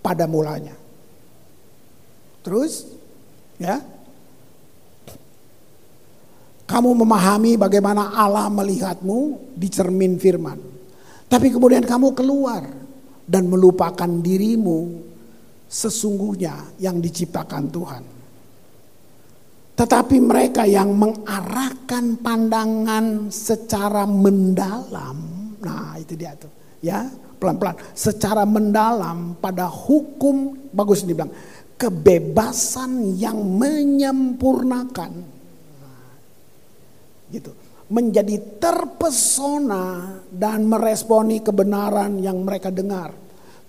pada 0.04 0.24
mulanya. 0.28 0.76
Terus, 2.44 2.88
ya, 3.60 3.80
kamu 6.68 6.90
memahami 7.04 7.56
bagaimana 7.56 8.12
Allah 8.12 8.52
melihatmu 8.52 9.52
di 9.56 9.68
cermin 9.72 10.20
firman. 10.20 10.60
Tapi 11.28 11.52
kemudian 11.52 11.84
kamu 11.84 12.12
keluar 12.16 12.64
dan 13.28 13.44
melupakan 13.48 14.08
dirimu 14.08 15.04
sesungguhnya 15.68 16.80
yang 16.80 17.00
diciptakan 17.00 17.64
Tuhan. 17.68 18.04
Tetapi 19.78 20.16
mereka 20.18 20.66
yang 20.66 20.90
mengarahkan 20.96 22.18
pandangan 22.18 23.30
secara 23.30 24.08
mendalam, 24.10 25.37
nah 25.62 25.98
itu 25.98 26.14
dia 26.14 26.34
tuh, 26.38 26.50
ya 26.82 27.08
pelan-pelan. 27.38 27.78
Secara 27.94 28.42
mendalam 28.42 29.38
pada 29.38 29.70
hukum 29.70 30.68
bagus 30.74 31.06
dibilang 31.06 31.30
kebebasan 31.78 33.14
yang 33.14 33.38
menyempurnakan. 33.38 35.12
Gitu. 37.30 37.50
Menjadi 37.88 38.60
terpesona 38.60 40.18
dan 40.28 40.68
meresponi 40.68 41.40
kebenaran 41.40 42.20
yang 42.20 42.44
mereka 42.44 42.68
dengar. 42.68 43.14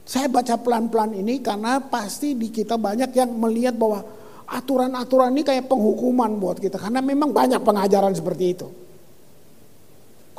Saya 0.03 0.25
baca 0.27 0.58
pelan-pelan 0.58 1.15
ini 1.15 1.39
karena 1.39 1.79
pasti 1.79 2.34
di 2.34 2.50
kita 2.50 2.75
banyak 2.75 3.13
yang 3.13 3.29
melihat 3.38 3.77
bahwa 3.77 4.01
aturan-aturan 4.50 5.29
ini 5.38 5.46
kayak 5.46 5.69
penghukuman 5.69 6.36
buat 6.41 6.58
kita. 6.58 6.81
Karena 6.81 7.00
memang 7.00 7.29
banyak 7.29 7.62
pengajaran 7.62 8.12
seperti 8.17 8.46
itu. 8.58 8.67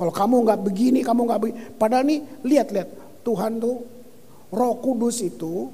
Kalau 0.01 0.13
kamu 0.17 0.49
nggak 0.49 0.61
begini, 0.65 1.05
kamu 1.05 1.21
nggak 1.29 1.41
begini. 1.45 1.59
Padahal 1.77 2.09
nih 2.09 2.21
lihat-lihat 2.41 2.89
Tuhan 3.21 3.61
tuh 3.61 3.77
Roh 4.49 4.75
Kudus 4.81 5.21
itu 5.21 5.69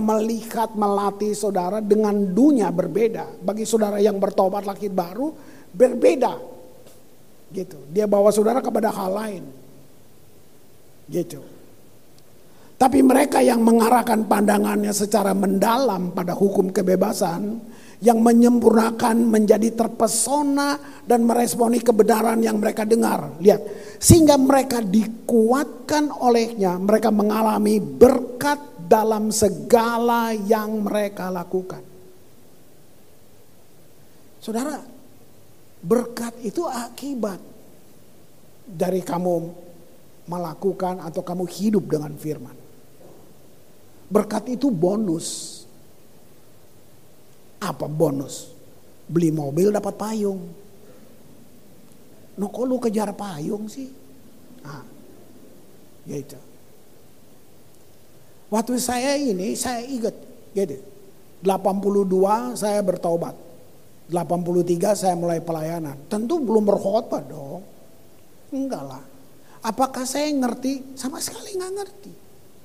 melihat 0.00 0.72
melatih 0.72 1.36
saudara 1.36 1.84
dengan 1.84 2.16
dunia 2.16 2.72
berbeda. 2.72 3.44
Bagi 3.44 3.68
saudara 3.68 4.00
yang 4.00 4.16
bertobat 4.16 4.64
laki 4.64 4.88
baru 4.88 5.36
berbeda. 5.68 6.32
Gitu. 7.52 7.92
Dia 7.92 8.08
bawa 8.08 8.32
saudara 8.32 8.64
kepada 8.64 8.88
hal 8.88 9.10
lain. 9.12 9.44
Gitu. 11.12 11.44
Tapi 12.76 13.00
mereka 13.00 13.40
yang 13.40 13.64
mengarahkan 13.64 14.28
pandangannya 14.28 14.92
secara 14.96 15.32
mendalam 15.32 16.12
pada 16.12 16.36
hukum 16.36 16.68
kebebasan, 16.68 17.56
yang 18.06 18.22
menyempurnakan 18.22 19.26
menjadi 19.26 19.74
terpesona 19.74 21.02
dan 21.02 21.26
meresponi 21.26 21.82
kebenaran 21.82 22.38
yang 22.38 22.62
mereka 22.62 22.86
dengar. 22.86 23.34
Lihat, 23.42 23.60
sehingga 23.98 24.38
mereka 24.38 24.78
dikuatkan 24.78 26.14
olehnya, 26.14 26.78
mereka 26.78 27.10
mengalami 27.10 27.82
berkat 27.82 28.86
dalam 28.86 29.34
segala 29.34 30.30
yang 30.30 30.86
mereka 30.86 31.34
lakukan. 31.34 31.82
Saudara, 34.38 34.78
berkat 35.82 36.38
itu 36.46 36.62
akibat 36.62 37.42
dari 38.70 39.02
kamu 39.02 39.66
melakukan 40.30 41.02
atau 41.02 41.26
kamu 41.26 41.42
hidup 41.50 41.90
dengan 41.90 42.14
firman. 42.14 42.54
Berkat 44.06 44.54
itu 44.54 44.70
bonus. 44.70 45.55
Apa 47.66 47.90
bonus? 47.90 48.54
Beli 49.10 49.34
mobil 49.34 49.74
dapat 49.74 49.98
payung. 49.98 50.38
No 52.38 52.46
kok 52.52 52.64
lu 52.68 52.78
kejar 52.78 53.10
payung 53.16 53.66
sih? 53.66 53.90
Ah, 54.62 54.84
ya. 56.06 56.22
Waktu 58.46 58.78
saya 58.78 59.18
ini 59.18 59.58
saya 59.58 59.82
ingat 59.82 60.14
gitu. 60.54 60.78
82 61.42 62.54
saya 62.54 62.78
bertobat. 62.86 63.34
83 64.06 64.94
saya 64.94 65.14
mulai 65.18 65.42
pelayanan. 65.42 65.98
Tentu 66.06 66.38
belum 66.38 66.62
berkhotbah 66.62 67.22
dong. 67.26 67.62
Enggak 68.54 68.84
lah. 68.86 69.04
Apakah 69.66 70.06
saya 70.06 70.30
ngerti? 70.30 70.94
Sama 70.94 71.18
sekali 71.18 71.58
nggak 71.58 71.72
ngerti. 71.74 72.12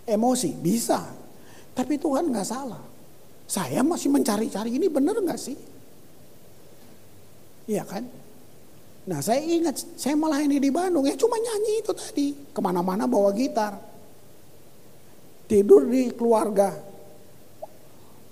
Emosi 0.06 0.54
bisa. 0.54 1.02
Tapi 1.74 1.98
Tuhan 1.98 2.30
nggak 2.30 2.46
salah. 2.46 2.91
Saya 3.52 3.84
masih 3.84 4.08
mencari-cari 4.08 4.80
ini 4.80 4.88
benar 4.88 5.20
nggak 5.20 5.36
sih? 5.36 5.60
Iya 7.68 7.84
kan? 7.84 8.08
Nah 9.12 9.20
saya 9.20 9.44
ingat, 9.44 9.76
saya 10.00 10.16
malah 10.16 10.40
ini 10.40 10.56
di 10.56 10.72
Bandung 10.72 11.04
ya 11.04 11.20
cuma 11.20 11.36
nyanyi 11.36 11.84
itu 11.84 11.92
tadi. 11.92 12.32
Ke 12.56 12.64
mana-mana 12.64 13.12
bawa 13.12 13.36
gitar. 13.36 13.76
Tidur 15.52 15.84
di 15.84 16.16
keluarga. 16.16 16.72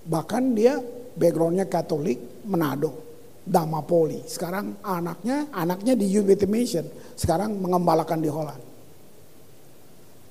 Bahkan 0.07 0.43
dia 0.55 0.79
backgroundnya 1.19 1.67
Katolik, 1.67 2.47
Manado. 2.47 3.11
Dama 3.43 3.83
Poli. 3.83 4.23
Sekarang 4.23 4.79
anaknya, 4.85 5.51
anaknya 5.51 5.99
di 5.99 6.15
Youth 6.15 6.47
Mission. 6.47 6.87
Sekarang 7.19 7.59
mengembalakan 7.59 8.23
di 8.23 8.31
Holland. 8.31 8.68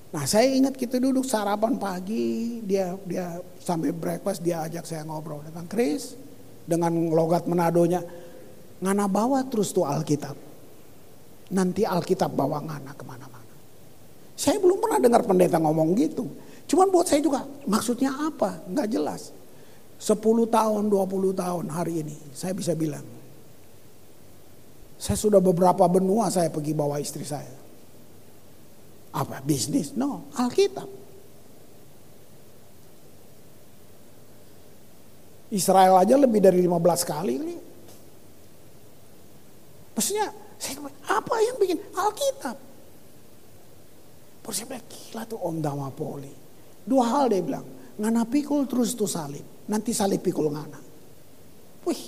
Nah 0.08 0.24
saya 0.24 0.48
ingat 0.48 0.72
kita 0.72 0.96
duduk 0.96 1.28
sarapan 1.28 1.76
pagi, 1.76 2.64
dia 2.64 2.96
dia 3.04 3.36
sampai 3.60 3.92
breakfast 3.92 4.40
dia 4.40 4.64
ajak 4.64 4.88
saya 4.88 5.04
ngobrol 5.04 5.44
tentang 5.44 5.68
Chris 5.68 6.16
dengan 6.64 7.12
logat 7.12 7.44
Menadonya. 7.44 8.00
Ngana 8.80 9.04
bawa 9.04 9.44
terus 9.44 9.68
tuh 9.74 9.84
Alkitab. 9.84 10.32
Nanti 11.52 11.84
Alkitab 11.84 12.32
bawa 12.32 12.64
Ngana 12.64 12.96
ke 12.96 13.04
mana-mana. 13.04 13.52
Saya 14.32 14.56
belum 14.56 14.80
pernah 14.80 15.00
dengar 15.02 15.22
pendeta 15.28 15.60
ngomong 15.60 15.92
gitu. 15.98 16.24
Cuman 16.68 16.88
buat 16.88 17.04
saya 17.04 17.20
juga 17.20 17.44
maksudnya 17.68 18.08
apa? 18.12 18.64
Nggak 18.64 18.88
jelas. 18.88 19.36
10 19.98 20.14
tahun, 20.46 20.86
20 20.88 21.34
tahun 21.34 21.64
hari 21.74 22.06
ini 22.06 22.16
saya 22.32 22.54
bisa 22.54 22.72
bilang. 22.72 23.02
Saya 24.96 25.18
sudah 25.20 25.42
beberapa 25.42 25.84
benua 25.90 26.30
saya 26.32 26.48
pergi 26.48 26.72
bawa 26.72 26.96
istri 27.02 27.26
saya. 27.26 27.57
Apa 29.12 29.40
bisnis? 29.40 29.96
No, 29.96 30.28
Alkitab. 30.36 30.88
Israel 35.48 35.96
aja 35.96 36.14
lebih 36.20 36.44
dari 36.44 36.60
15 36.60 37.08
kali 37.08 37.32
ini. 37.40 37.56
Maksudnya, 39.96 40.28
saya, 40.60 40.76
apa 41.08 41.34
yang 41.40 41.56
bikin 41.56 41.78
Alkitab? 41.96 42.56
Terus 44.44 44.56
saya 44.64 44.80
gila 44.80 45.22
tuh 45.24 45.40
Om 45.40 45.56
Damapoli. 45.60 46.32
Dua 46.84 47.04
hal 47.04 47.32
dia 47.32 47.40
bilang, 47.44 47.64
ngana 47.96 48.28
pikul 48.28 48.68
terus 48.68 48.92
tuh 48.92 49.08
salib. 49.08 49.44
Nanti 49.68 49.92
salib 49.92 50.20
pikul 50.20 50.52
ngana. 50.52 50.80
Wih, 51.88 52.02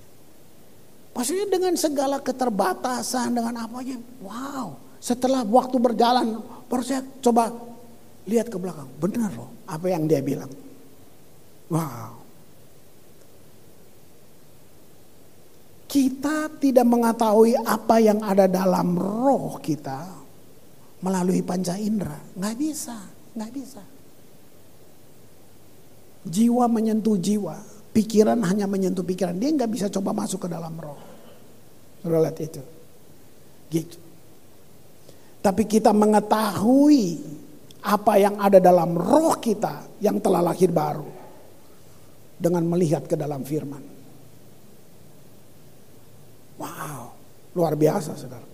maksudnya 1.16 1.46
dengan 1.52 1.76
segala 1.76 2.20
keterbatasan, 2.20 3.36
dengan 3.36 3.64
apa 3.64 3.80
aja, 3.80 3.96
wow. 4.24 4.87
Setelah 4.98 5.46
waktu 5.46 5.78
berjalan, 5.78 6.42
baru 6.66 6.82
saya 6.82 7.02
coba 7.22 7.54
lihat 8.26 8.50
ke 8.50 8.58
belakang. 8.58 8.90
Benar 8.98 9.30
loh 9.32 9.50
apa 9.64 9.86
yang 9.88 10.04
dia 10.10 10.20
bilang. 10.20 10.50
Wow. 11.70 12.18
Kita 15.88 16.52
tidak 16.60 16.84
mengetahui 16.84 17.56
apa 17.64 17.96
yang 17.96 18.20
ada 18.20 18.44
dalam 18.44 18.92
roh 19.00 19.56
kita 19.56 20.04
melalui 21.00 21.40
panca 21.40 21.80
indera. 21.80 22.18
Nggak 22.36 22.56
bisa, 22.60 22.96
nggak 23.32 23.52
bisa. 23.56 23.82
Jiwa 26.28 26.68
menyentuh 26.68 27.16
jiwa, 27.16 27.56
pikiran 27.96 28.36
hanya 28.44 28.68
menyentuh 28.68 29.00
pikiran. 29.00 29.40
Dia 29.40 29.48
nggak 29.48 29.72
bisa 29.72 29.86
coba 29.88 30.12
masuk 30.12 30.44
ke 30.44 30.48
dalam 30.52 30.76
roh. 30.76 31.00
Sudah 32.04 32.20
lihat 32.20 32.36
itu. 32.36 32.62
Gitu. 33.72 34.07
Tapi 35.48 35.64
kita 35.64 35.96
mengetahui 35.96 37.24
apa 37.88 38.20
yang 38.20 38.36
ada 38.36 38.60
dalam 38.60 38.92
roh 38.92 39.40
kita 39.40 39.96
yang 40.04 40.20
telah 40.20 40.44
lahir 40.44 40.68
baru. 40.68 41.08
Dengan 42.36 42.68
melihat 42.68 43.08
ke 43.08 43.16
dalam 43.16 43.40
firman. 43.48 43.80
Wow, 46.60 47.16
luar 47.56 47.72
biasa 47.80 48.12
saudara. 48.12 48.44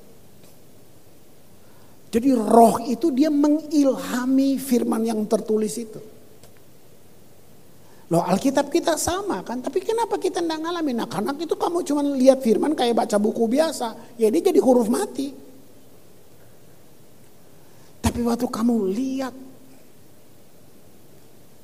Jadi 2.15 2.31
roh 2.31 2.79
itu 2.87 3.11
dia 3.11 3.27
mengilhami 3.27 4.55
firman 4.63 5.03
yang 5.03 5.19
tertulis 5.27 5.75
itu. 5.75 5.99
Loh 8.15 8.23
Alkitab 8.23 8.71
kita 8.71 8.95
sama 8.95 9.43
kan, 9.43 9.59
tapi 9.59 9.83
kenapa 9.83 10.15
kita 10.15 10.39
tidak 10.39 10.63
ngalamin? 10.63 11.03
Nah 11.03 11.09
karena 11.11 11.35
itu 11.35 11.59
kamu 11.59 11.83
cuma 11.83 12.07
lihat 12.07 12.39
firman 12.39 12.79
kayak 12.79 12.95
baca 12.95 13.19
buku 13.19 13.51
biasa, 13.51 14.15
ya 14.15 14.31
dia 14.31 14.47
jadi 14.47 14.63
huruf 14.63 14.87
mati. 14.87 15.44
Tapi 18.15 18.23
waktu 18.31 18.47
kamu 18.47 18.95
lihat 18.95 19.35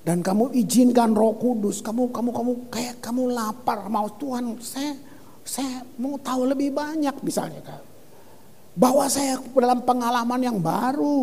dan 0.03 0.19
kamu 0.19 0.51
izinkan 0.59 1.15
Roh 1.15 1.39
Kudus, 1.39 1.79
kamu 1.79 2.11
kamu 2.11 2.35
kamu 2.35 2.53
kayak 2.67 2.99
kamu 2.99 3.31
lapar 3.31 3.87
mau 3.87 4.11
Tuhan, 4.19 4.59
saya 4.59 4.99
saya 5.47 5.87
mau 5.95 6.19
tahu 6.19 6.51
lebih 6.51 6.75
banyak 6.75 7.15
misalnya 7.23 7.63
kan. 7.63 7.79
Bahwa 8.75 9.07
saya 9.07 9.39
dalam 9.39 9.87
pengalaman 9.87 10.43
yang 10.43 10.59
baru, 10.59 11.23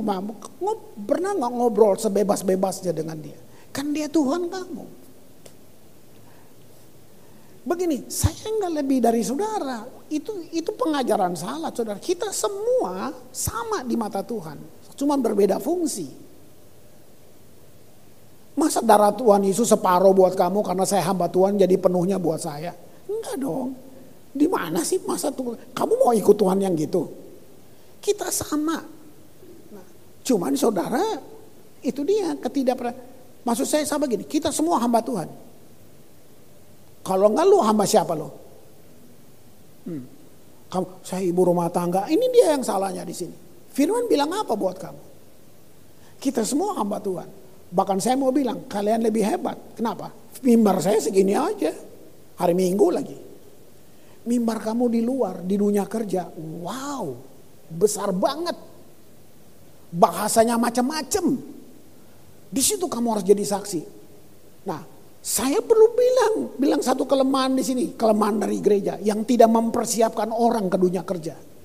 pernah 1.04 1.36
nggak 1.36 1.54
ngobrol 1.60 2.00
sebebas-bebasnya 2.00 2.96
dengan 2.96 3.20
dia? 3.20 3.36
Kan 3.76 3.92
dia 3.92 4.08
Tuhan 4.08 4.48
kamu. 4.48 4.86
Begini, 7.68 8.08
saya 8.08 8.48
nggak 8.48 8.74
lebih 8.80 9.04
dari 9.04 9.20
saudara. 9.28 9.84
Itu 10.08 10.40
itu 10.56 10.72
pengajaran 10.72 11.36
salah, 11.36 11.68
saudara. 11.76 12.00
Kita 12.00 12.32
semua 12.32 13.12
sama 13.36 13.84
di 13.84 14.00
mata 14.00 14.24
Tuhan. 14.24 14.80
Cuma 14.98 15.14
berbeda 15.16 15.62
fungsi. 15.62 16.10
Masa 18.58 18.82
darah 18.82 19.14
Tuhan 19.14 19.46
Yesus 19.46 19.70
separuh 19.70 20.18
buat 20.18 20.34
kamu 20.34 20.66
karena 20.66 20.82
saya 20.82 21.06
hamba 21.06 21.30
Tuhan 21.30 21.62
jadi 21.62 21.78
penuhnya 21.78 22.18
buat 22.18 22.42
saya? 22.42 22.74
Enggak 23.06 23.38
dong. 23.38 23.78
Di 24.34 24.50
mana 24.50 24.82
sih 24.82 24.98
masa 25.06 25.30
Tuhan? 25.30 25.78
Kamu 25.78 25.94
mau 26.02 26.10
ikut 26.18 26.34
Tuhan 26.34 26.58
yang 26.66 26.74
gitu? 26.74 27.06
Kita 28.02 28.34
sama. 28.34 28.82
Cuman 30.26 30.58
saudara, 30.58 31.22
itu 31.86 32.02
dia 32.02 32.34
ketidak 32.42 32.82
Maksud 33.48 33.64
saya 33.64 33.88
sama 33.88 34.12
gini, 34.12 34.28
kita 34.28 34.52
semua 34.52 34.82
hamba 34.82 35.00
Tuhan. 35.00 35.30
Kalau 37.06 37.32
enggak 37.32 37.48
lu 37.48 37.64
hamba 37.64 37.88
siapa 37.88 38.12
lo? 38.12 38.30
Hmm. 39.88 40.04
Kamu, 40.68 40.86
saya 41.00 41.24
ibu 41.24 41.42
rumah 41.48 41.72
tangga, 41.72 42.12
ini 42.12 42.28
dia 42.28 42.52
yang 42.58 42.66
salahnya 42.66 43.08
di 43.08 43.16
sini. 43.16 43.47
Firman 43.78 44.10
bilang 44.10 44.34
apa 44.34 44.58
buat 44.58 44.74
kamu? 44.82 45.04
Kita 46.18 46.42
semua 46.42 46.74
hamba 46.82 46.98
Tuhan. 46.98 47.30
Bahkan 47.70 48.02
saya 48.02 48.18
mau 48.18 48.34
bilang, 48.34 48.66
kalian 48.66 49.06
lebih 49.06 49.22
hebat. 49.22 49.54
Kenapa? 49.78 50.10
Mimbar 50.42 50.82
saya 50.82 50.98
segini 50.98 51.38
aja. 51.38 51.78
Hari 52.42 52.58
Minggu 52.58 52.88
lagi. 52.90 53.14
Mimbar 54.26 54.66
kamu 54.66 54.90
di 54.90 55.06
luar, 55.06 55.46
di 55.46 55.62
dunia 55.62 55.86
kerja. 55.86 56.26
Wow, 56.34 57.22
besar 57.70 58.10
banget. 58.18 58.58
Bahasanya 59.94 60.58
macam-macam. 60.58 61.38
Di 62.50 62.62
situ 62.66 62.90
kamu 62.90 63.08
harus 63.14 63.26
jadi 63.30 63.46
saksi. 63.46 63.82
Nah, 64.66 64.82
saya 65.22 65.62
perlu 65.62 65.94
bilang, 65.94 66.36
bilang 66.58 66.82
satu 66.82 67.06
kelemahan 67.06 67.54
di 67.54 67.62
sini, 67.62 67.86
kelemahan 67.94 68.42
dari 68.42 68.58
gereja 68.58 68.98
yang 69.06 69.22
tidak 69.22 69.54
mempersiapkan 69.54 70.34
orang 70.34 70.66
ke 70.66 70.78
dunia 70.82 71.06
kerja. 71.06 71.57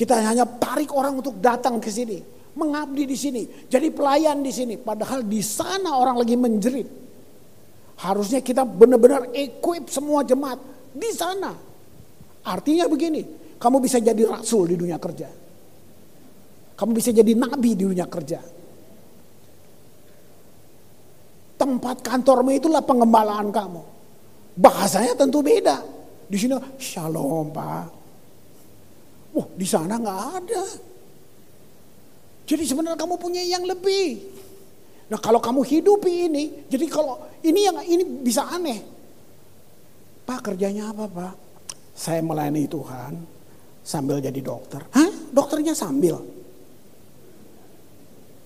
Kita 0.00 0.16
hanya 0.16 0.48
tarik 0.48 0.96
orang 0.96 1.20
untuk 1.20 1.36
datang 1.44 1.76
ke 1.76 1.92
sini, 1.92 2.24
mengabdi 2.56 3.04
di 3.04 3.12
sini, 3.12 3.44
jadi 3.68 3.92
pelayan 3.92 4.40
di 4.40 4.48
sini, 4.48 4.80
padahal 4.80 5.28
di 5.28 5.44
sana 5.44 5.92
orang 5.92 6.16
lagi 6.16 6.40
menjerit. 6.40 6.88
Harusnya 8.00 8.40
kita 8.40 8.64
benar-benar 8.64 9.28
equip 9.36 9.92
semua 9.92 10.24
jemaat 10.24 10.56
di 10.96 11.12
sana. 11.12 11.52
Artinya 12.48 12.88
begini, 12.88 13.20
kamu 13.60 13.76
bisa 13.76 14.00
jadi 14.00 14.24
rasul 14.24 14.72
di 14.72 14.80
dunia 14.80 14.96
kerja. 14.96 15.28
Kamu 16.80 16.96
bisa 16.96 17.12
jadi 17.12 17.36
nabi 17.36 17.76
di 17.76 17.84
dunia 17.84 18.08
kerja 18.08 18.40
Tempat 21.60 22.00
kantormu 22.00 22.56
itulah 22.56 22.80
pengembalaan 22.80 23.52
kamu. 23.52 23.84
Bahasanya 24.56 25.12
tentu 25.12 25.44
beda. 25.44 25.84
Di 26.24 26.40
sini 26.40 26.56
shalom 26.80 27.52
pak. 27.52 27.99
Wah 29.30 29.46
di 29.54 29.66
sana 29.66 29.94
nggak 29.98 30.20
ada. 30.42 30.64
Jadi 32.50 32.62
sebenarnya 32.66 32.98
kamu 32.98 33.14
punya 33.14 33.42
yang 33.46 33.62
lebih. 33.62 34.26
Nah 35.10 35.18
kalau 35.18 35.38
kamu 35.38 35.62
hidupi 35.62 36.30
ini, 36.30 36.66
jadi 36.66 36.86
kalau 36.90 37.18
ini 37.46 37.60
yang 37.66 37.78
ini 37.86 38.02
bisa 38.26 38.46
aneh. 38.50 38.82
Pak 40.26 40.50
kerjanya 40.50 40.90
apa 40.90 41.06
pak? 41.10 41.34
Saya 41.94 42.22
melayani 42.22 42.66
Tuhan 42.70 43.12
sambil 43.82 44.22
jadi 44.22 44.38
dokter. 44.42 44.82
Hah? 44.94 45.10
Dokternya 45.30 45.74
sambil? 45.74 46.18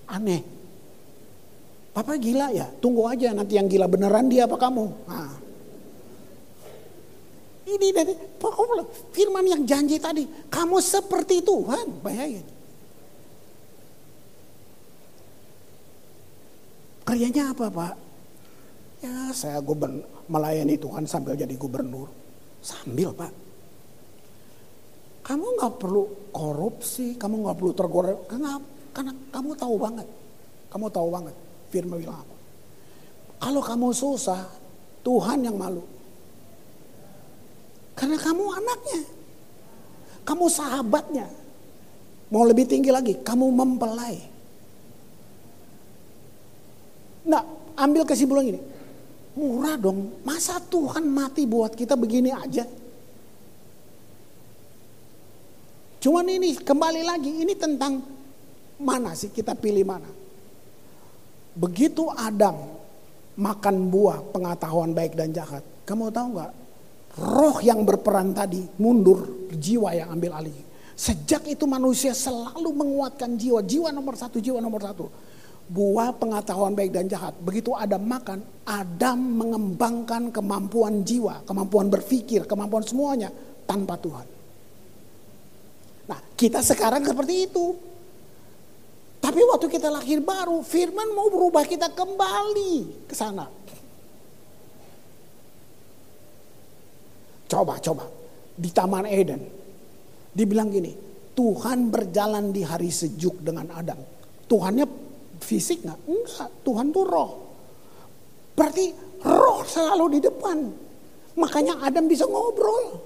Aneh. 0.05 0.41
Papa 1.95 2.19
gila 2.19 2.51
ya, 2.51 2.67
tunggu 2.83 3.07
aja 3.07 3.31
nanti 3.31 3.55
yang 3.55 3.71
gila 3.71 3.87
beneran 3.87 4.27
dia 4.27 4.43
apa 4.45 4.59
kamu. 4.59 4.85
Nah. 5.07 5.44
Ini 7.65 7.87
dari 7.89 8.13
firman 9.09 9.45
yang 9.49 9.65
janji 9.65 9.97
tadi, 9.97 10.23
kamu 10.53 10.77
seperti 10.77 11.41
Tuhan, 11.41 11.97
bayangin. 12.05 12.45
Kerjanya 17.05 17.53
apa 17.53 17.65
pak? 17.69 17.93
Ya 19.01 19.29
saya 19.33 19.61
gubern, 19.61 20.01
melayani 20.29 20.77
Tuhan 20.77 21.05
sambil 21.09 21.37
jadi 21.37 21.53
gubernur. 21.57 22.09
Sambil 22.61 23.13
pak. 23.13 23.33
Kamu 25.25 25.57
nggak 25.57 25.73
perlu 25.81 26.29
korupsi, 26.29 27.17
kamu 27.17 27.45
nggak 27.45 27.57
perlu 27.57 27.73
tergores, 27.73 28.17
karena, 28.29 28.61
karena 28.93 29.13
kamu 29.33 29.57
tahu 29.57 29.75
banget. 29.81 30.07
Kamu 30.69 30.85
tahu 30.91 31.07
banget 31.07 31.35
Firman 31.73 31.97
bilang 31.97 32.19
apa? 32.21 32.35
Kalau 33.41 33.61
kamu 33.61 33.87
susah, 33.91 34.41
Tuhan 35.01 35.45
yang 35.45 35.57
malu. 35.57 35.94
Karena 37.95 38.19
kamu 38.19 38.43
anaknya. 38.51 39.01
Kamu 40.27 40.45
sahabatnya. 40.51 41.27
Mau 42.29 42.43
lebih 42.43 42.67
tinggi 42.67 42.91
lagi, 42.91 43.15
kamu 43.23 43.47
mempelai. 43.55 44.17
Nah, 47.25 47.41
ambil 47.79 48.03
kesimpulan 48.03 48.51
ini. 48.51 48.61
Murah 49.35 49.75
dong, 49.75 50.23
masa 50.23 50.59
Tuhan 50.59 51.07
mati 51.07 51.43
buat 51.43 51.75
kita 51.75 51.95
begini 51.99 52.31
aja? 52.31 52.63
Cuman 55.99 56.27
ini 56.29 56.55
kembali 56.55 57.01
lagi, 57.01 57.31
ini 57.43 57.53
tentang 57.57 57.99
mana 58.79 59.11
sih 59.17 59.33
kita 59.33 59.57
pilih 59.57 59.83
mana? 59.83 60.07
Begitu 61.55 62.07
Adam 62.11 62.55
makan 63.35 63.75
buah 63.91 64.23
pengetahuan 64.31 64.91
baik 64.95 65.15
dan 65.15 65.31
jahat. 65.31 65.63
Kamu 65.83 66.11
tahu 66.11 66.27
nggak? 66.35 66.64
Roh 67.15 67.63
yang 67.63 67.87
berperan 67.87 68.35
tadi 68.35 68.59
mundur, 68.79 69.47
jiwa 69.55 69.95
yang 69.95 70.11
ambil 70.11 70.35
alih. 70.35 70.57
Sejak 70.95 71.47
itu 71.47 71.63
manusia 71.67 72.11
selalu 72.11 72.71
menguatkan 72.71 73.39
jiwa. 73.39 73.63
Jiwa 73.63 73.91
nomor 73.91 74.19
satu, 74.19 74.39
jiwa 74.43 74.59
nomor 74.59 74.83
satu. 74.83 75.07
Buah 75.65 76.11
pengetahuan 76.15 76.75
baik 76.75 76.91
dan 76.91 77.07
jahat. 77.07 77.35
Begitu 77.39 77.71
Adam 77.71 78.03
makan, 78.03 78.43
Adam 78.67 79.17
mengembangkan 79.17 80.31
kemampuan 80.31 81.07
jiwa, 81.07 81.43
kemampuan 81.47 81.87
berpikir, 81.87 82.43
kemampuan 82.47 82.83
semuanya 82.83 83.31
tanpa 83.63 83.95
Tuhan. 83.95 84.27
Nah 86.11 86.19
kita 86.35 86.59
sekarang 86.59 87.01
seperti 87.01 87.47
itu. 87.47 87.75
Tapi 89.23 89.41
waktu 89.41 89.67
kita 89.71 89.89
lahir 89.89 90.21
baru, 90.21 90.61
firman 90.61 91.15
mau 91.17 91.33
berubah 91.33 91.65
kita 91.65 91.89
kembali 91.95 93.07
ke 93.09 93.15
sana. 93.17 93.49
Coba, 97.45 97.77
coba. 97.79 98.05
Di 98.55 98.69
Taman 98.71 99.05
Eden. 99.09 99.41
Dibilang 100.35 100.67
gini, 100.71 100.91
Tuhan 101.35 101.91
berjalan 101.91 102.51
di 102.51 102.63
hari 102.63 102.91
sejuk 102.91 103.43
dengan 103.43 103.71
Adam. 103.71 103.99
Tuhannya 104.45 104.85
fisik 105.39 105.83
nggak? 105.83 105.99
Enggak, 106.07 106.49
Tuhan 106.63 106.91
tuh 106.91 107.03
roh. 107.07 107.31
Berarti 108.55 108.85
roh 109.23 109.61
selalu 109.67 110.05
di 110.15 110.19
depan. 110.23 110.57
Makanya 111.35 111.83
Adam 111.83 112.07
bisa 112.07 112.23
ngobrol. 112.23 112.99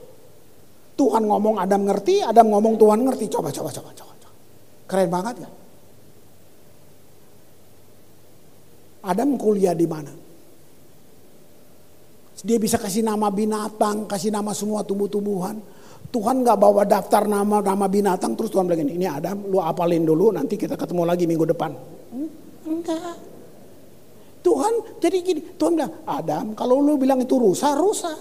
Tuhan 0.99 1.25
ngomong 1.25 1.57
Adam 1.57 1.87
ngerti, 1.87 2.21
Adam 2.21 2.51
ngomong 2.53 2.75
Tuhan 2.75 2.99
ngerti. 3.07 3.25
Coba, 3.31 3.49
coba, 3.49 3.71
coba, 3.71 3.89
coba. 3.95 4.13
Keren 4.89 5.09
banget 5.09 5.35
ya. 5.45 5.49
Adam 9.05 9.39
kuliah 9.39 9.77
di 9.77 9.87
mana? 9.87 10.11
Dia 12.43 12.55
bisa 12.55 12.79
kasih 12.79 13.03
nama 13.03 13.27
binatang, 13.27 14.07
kasih 14.07 14.31
nama 14.31 14.55
semua 14.55 14.83
tumbuh-tumbuhan. 14.87 15.59
Tuhan 16.09 16.41
nggak 16.41 16.57
bawa 16.57 16.83
daftar 16.89 17.29
nama-nama 17.29 17.85
binatang 17.85 18.33
terus 18.33 18.49
Tuhan 18.49 18.65
bilang 18.65 18.81
ini 18.81 19.05
Adam 19.05 19.45
lu 19.45 19.61
apalin 19.61 20.01
dulu 20.01 20.33
nanti 20.33 20.57
kita 20.57 20.73
ketemu 20.73 21.05
lagi 21.05 21.29
minggu 21.29 21.45
depan. 21.45 21.71
Enggak. 22.65 23.17
Tuhan 24.39 24.73
jadi 24.97 25.17
gini, 25.21 25.41
Tuhan 25.53 25.77
bilang 25.77 25.93
Adam 26.09 26.57
kalau 26.57 26.81
lu 26.81 26.97
bilang 26.97 27.21
itu 27.21 27.37
rusa, 27.37 27.77
rusa. 27.77 28.13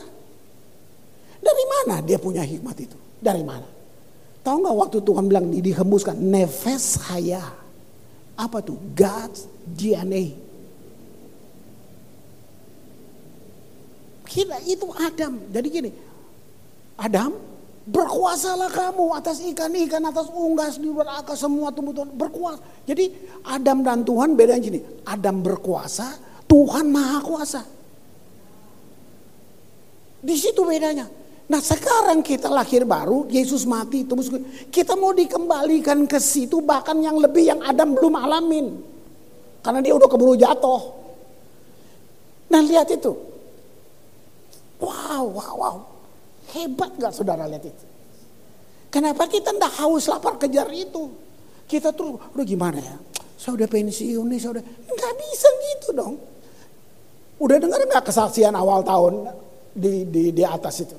Dari 1.39 1.65
mana 1.65 2.05
dia 2.05 2.21
punya 2.21 2.45
hikmat 2.45 2.77
itu? 2.77 2.99
Dari 3.23 3.41
mana? 3.41 3.65
Tahu 4.45 4.57
nggak 4.65 4.77
waktu 4.77 4.99
Tuhan 5.01 5.25
bilang 5.31 5.47
dihembuskan 5.49 6.17
nefes 6.19 7.01
saya. 7.01 7.41
Apa 8.37 8.61
tuh? 8.61 8.77
God's 8.93 9.49
DNA. 9.65 10.48
Kita 14.29 14.61
itu 14.69 14.85
Adam. 14.93 15.41
Jadi 15.49 15.69
gini, 15.73 15.91
Adam 17.01 17.33
berkuasalah 17.89 18.69
kamu 18.69 19.17
atas 19.17 19.41
ikan-ikan, 19.41 20.05
atas 20.05 20.29
unggas 20.29 20.77
di 20.77 20.93
luar 20.93 21.25
akar 21.25 21.33
semua 21.41 21.73
tumbuh-tumbuhan 21.73 22.13
berkuasa. 22.13 22.61
Jadi 22.85 23.17
Adam 23.49 23.81
dan 23.81 24.05
Tuhan 24.05 24.37
bedanya 24.37 24.61
gini, 24.61 24.81
Adam 25.09 25.41
berkuasa, 25.41 26.21
Tuhan 26.45 26.93
maha 26.93 27.19
kuasa. 27.25 27.65
Di 30.21 30.37
situ 30.37 30.61
bedanya. 30.69 31.09
Nah 31.49 31.65
sekarang 31.65 32.21
kita 32.21 32.53
lahir 32.53 32.85
baru, 32.85 33.25
Yesus 33.33 33.65
mati, 33.65 34.05
tembus 34.05 34.29
kita 34.69 34.93
mau 34.93 35.17
dikembalikan 35.17 36.05
ke 36.05 36.21
situ 36.21 36.61
bahkan 36.61 37.01
yang 37.01 37.17
lebih 37.17 37.49
yang 37.49 37.65
Adam 37.65 37.97
belum 37.97 38.21
alamin. 38.21 38.77
Karena 39.65 39.81
dia 39.81 39.97
udah 39.97 40.09
keburu 40.13 40.37
jatuh. 40.37 40.83
Nah 42.53 42.61
lihat 42.61 42.93
itu, 42.93 43.17
Wow, 44.79 45.25
wow, 45.35 45.55
wow. 45.59 45.77
Hebat 46.55 46.97
gak 46.97 47.13
saudara 47.13 47.45
lihat 47.51 47.67
itu? 47.67 47.87
Kenapa 48.89 49.29
kita 49.29 49.53
ndak 49.53 49.85
haus 49.85 50.09
lapar 50.09 50.41
kejar 50.41 50.69
itu? 50.73 51.13
Kita 51.69 51.93
tuh, 51.93 52.17
udah 52.33 52.47
gimana 52.47 52.81
ya? 52.81 52.97
Saya 53.37 53.61
udah 53.61 53.69
pensiun 53.69 54.27
nih, 54.33 54.41
saya 54.41 54.57
udah... 54.57 54.65
Nggak 54.65 55.15
bisa 55.21 55.49
gitu 55.53 55.89
dong. 55.93 56.15
Udah 57.39 57.61
dengar 57.61 57.79
nggak 57.85 58.09
kesaksian 58.09 58.57
awal 58.57 58.81
tahun 58.81 59.29
di, 59.77 60.09
di, 60.09 60.25
di 60.33 60.43
atas 60.43 60.83
itu? 60.83 60.97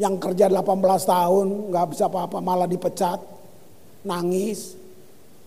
Yang 0.00 0.14
kerja 0.24 0.50
18 0.50 0.64
tahun, 1.06 1.46
nggak 1.70 1.86
bisa 1.94 2.10
apa-apa, 2.10 2.40
malah 2.40 2.66
dipecat, 2.66 3.20
nangis. 4.02 4.74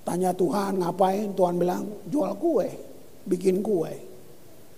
Tanya 0.08 0.32
Tuhan 0.32 0.80
ngapain? 0.80 1.36
Tuhan 1.36 1.60
bilang 1.60 1.84
jual 2.08 2.32
kue, 2.40 2.70
bikin 3.28 3.60
kue. 3.60 3.92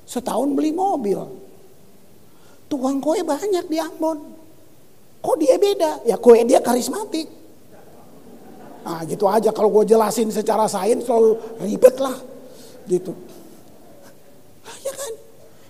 Setahun 0.10 0.58
beli 0.58 0.74
mobil. 0.74 1.22
Tukang 2.70 3.02
kue 3.02 3.26
banyak 3.26 3.66
di 3.66 3.78
Ambon. 3.82 4.18
Kok 5.20 5.36
dia 5.42 5.58
beda? 5.58 6.06
Ya 6.06 6.16
kue 6.22 6.38
dia 6.46 6.62
karismatik. 6.62 7.26
Nah 8.86 9.02
gitu 9.10 9.26
aja 9.28 9.50
kalau 9.52 9.74
gue 9.74 9.90
jelasin 9.90 10.30
secara 10.30 10.70
sains 10.70 11.04
selalu 11.04 11.36
ribet 11.66 11.98
lah. 11.98 12.16
Gitu. 12.86 13.12
Ya 14.86 14.94
kan? 14.94 15.14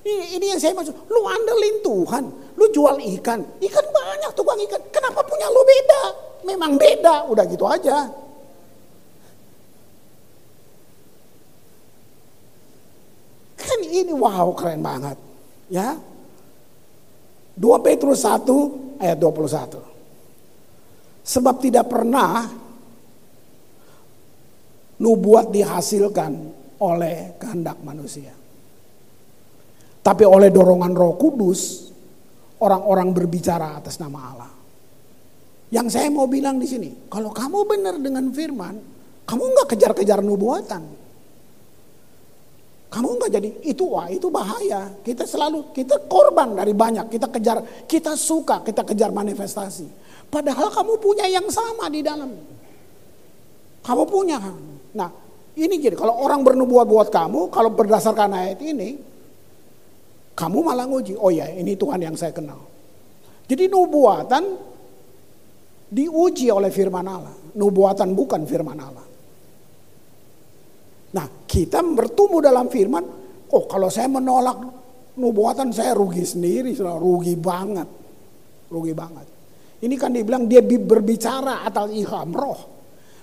Ini, 0.03 0.25
ini 0.37 0.45
yang 0.51 0.59
saya 0.59 0.75
maksud. 0.75 0.95
Lu 1.07 1.23
andelin 1.23 1.77
Tuhan. 1.81 2.23
Lu 2.59 2.65
jual 2.75 2.99
ikan. 3.19 3.39
Ikan 3.63 3.85
banyak 3.89 4.31
tukang 4.35 4.59
ikan. 4.67 4.81
Kenapa 4.91 5.23
punya 5.23 5.47
lu 5.49 5.63
beda? 5.63 6.03
Memang 6.43 6.75
beda. 6.75 7.15
Udah 7.31 7.47
gitu 7.47 7.63
aja. 7.63 8.11
Kan 13.59 13.79
ini 13.87 14.11
wow 14.11 14.51
keren 14.55 14.83
banget. 14.83 15.17
Ya. 15.71 15.95
2 17.59 17.83
Petrus 17.83 18.23
1 18.23 19.03
ayat 19.03 19.19
21. 19.19 21.27
Sebab 21.27 21.55
tidak 21.59 21.91
pernah 21.91 22.47
nubuat 24.99 25.51
dihasilkan 25.51 26.31
oleh 26.79 27.35
kehendak 27.35 27.83
manusia. 27.83 28.31
Tapi 29.99 30.23
oleh 30.23 30.47
dorongan 30.47 30.95
roh 30.95 31.19
kudus, 31.19 31.91
orang-orang 32.63 33.11
berbicara 33.11 33.75
atas 33.75 33.99
nama 33.99 34.19
Allah. 34.31 34.51
Yang 35.69 35.99
saya 35.99 36.07
mau 36.09 36.25
bilang 36.25 36.57
di 36.57 36.65
sini, 36.65 36.89
kalau 37.11 37.29
kamu 37.29 37.67
benar 37.67 37.95
dengan 37.99 38.31
firman, 38.31 38.75
kamu 39.27 39.43
nggak 39.43 39.67
kejar-kejar 39.75 40.23
nubuatan. 40.23 40.98
Kamu 42.89 43.21
nggak 43.21 43.31
jadi 43.37 43.49
itu 43.69 43.85
wah 43.85 44.09
itu 44.09 44.33
bahaya. 44.33 44.89
Kita 45.05 45.21
selalu 45.29 45.69
kita 45.77 46.09
korban 46.09 46.57
dari 46.57 46.73
banyak. 46.73 47.05
Kita 47.05 47.29
kejar, 47.29 47.85
kita 47.85 48.17
suka, 48.17 48.65
kita 48.65 48.81
kejar 48.81 49.13
manifestasi. 49.13 49.85
Padahal 50.29 50.73
kamu 50.73 50.97
punya 50.97 51.29
yang 51.29 51.45
sama 51.53 51.85
di 51.89 52.01
dalam. 52.01 52.33
Kamu 53.85 54.03
punya. 54.09 54.41
Nah 54.97 55.09
ini 55.53 55.75
jadi 55.77 55.93
kalau 55.93 56.17
orang 56.17 56.41
bernubuat 56.41 56.89
buat 56.89 57.09
kamu, 57.13 57.53
kalau 57.53 57.69
berdasarkan 57.73 58.33
ayat 58.33 58.59
ini, 58.65 58.97
kamu 60.33 60.57
malah 60.65 60.89
nguji. 60.89 61.13
Oh 61.13 61.29
ya 61.29 61.45
ini 61.45 61.77
Tuhan 61.77 62.01
yang 62.01 62.17
saya 62.17 62.33
kenal. 62.33 62.57
Jadi 63.45 63.69
nubuatan 63.69 64.43
diuji 65.89 66.53
oleh 66.53 66.73
firman 66.73 67.05
Allah. 67.05 67.33
Nubuatan 67.53 68.17
bukan 68.17 68.45
firman 68.45 68.77
Allah. 68.77 69.08
Nah 71.09 71.25
kita 71.49 71.81
bertumbuh 71.81 72.41
dalam 72.43 72.69
firman, 72.69 73.01
oh 73.49 73.63
kalau 73.65 73.89
saya 73.89 74.05
menolak 74.05 74.61
nubuatan 75.17 75.73
saya 75.73 75.97
rugi 75.97 76.21
sendiri, 76.21 76.77
rugi 76.77 77.33
banget. 77.33 77.89
Rugi 78.69 78.93
banget. 78.93 79.27
Ini 79.79 79.95
kan 79.97 80.13
dibilang 80.13 80.45
dia 80.45 80.61
berbicara 80.61 81.65
atau 81.65 81.89
ilham 81.89 82.29
roh. 82.35 82.59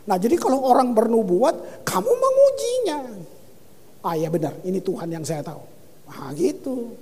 Nah 0.07 0.17
jadi 0.19 0.35
kalau 0.35 0.67
orang 0.67 0.91
bernubuat, 0.97 1.87
kamu 1.87 2.11
mengujinya. 2.11 2.99
Ah 4.03 4.15
ya 4.19 4.31
benar, 4.31 4.55
ini 4.67 4.83
Tuhan 4.83 5.11
yang 5.11 5.23
saya 5.23 5.43
tahu. 5.47 5.63
Ah 6.11 6.31
gitu. 6.35 6.95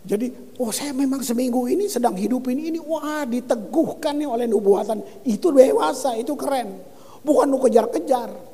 Jadi, 0.00 0.56
oh 0.56 0.72
saya 0.72 0.96
memang 0.96 1.20
seminggu 1.20 1.68
ini 1.68 1.84
sedang 1.84 2.16
hidup 2.16 2.48
ini, 2.48 2.72
ini 2.72 2.80
wah 2.80 3.28
diteguhkan 3.28 4.16
nih 4.16 4.24
oleh 4.24 4.46
nubuatan. 4.48 5.28
Itu 5.28 5.52
dewasa, 5.52 6.16
itu 6.16 6.32
keren. 6.40 6.72
Bukan 7.20 7.46
lu 7.52 7.60
kejar-kejar. 7.60 8.49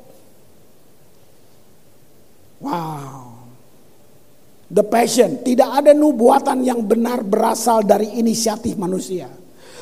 Wow. 2.61 3.37
The 4.67 4.83
passion. 4.83 5.45
Tidak 5.45 5.69
ada 5.69 5.93
nubuatan 5.93 6.65
yang 6.65 6.83
benar 6.83 7.23
berasal 7.23 7.85
dari 7.85 8.19
inisiatif 8.19 8.75
manusia. 8.75 9.29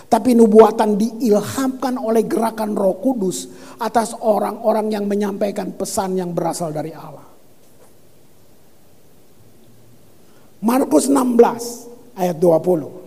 Tapi 0.05 0.37
nubuatan 0.37 1.01
diilhamkan 1.01 1.97
oleh 1.97 2.29
gerakan 2.29 2.77
roh 2.77 3.01
kudus 3.01 3.49
atas 3.81 4.13
orang-orang 4.13 4.93
yang 4.93 5.09
menyampaikan 5.09 5.73
pesan 5.73 6.21
yang 6.21 6.29
berasal 6.29 6.69
dari 6.69 6.93
Allah. 6.93 7.25
Markus 10.61 11.09
16 11.09 12.21
ayat 12.21 12.37
20. 12.37 13.05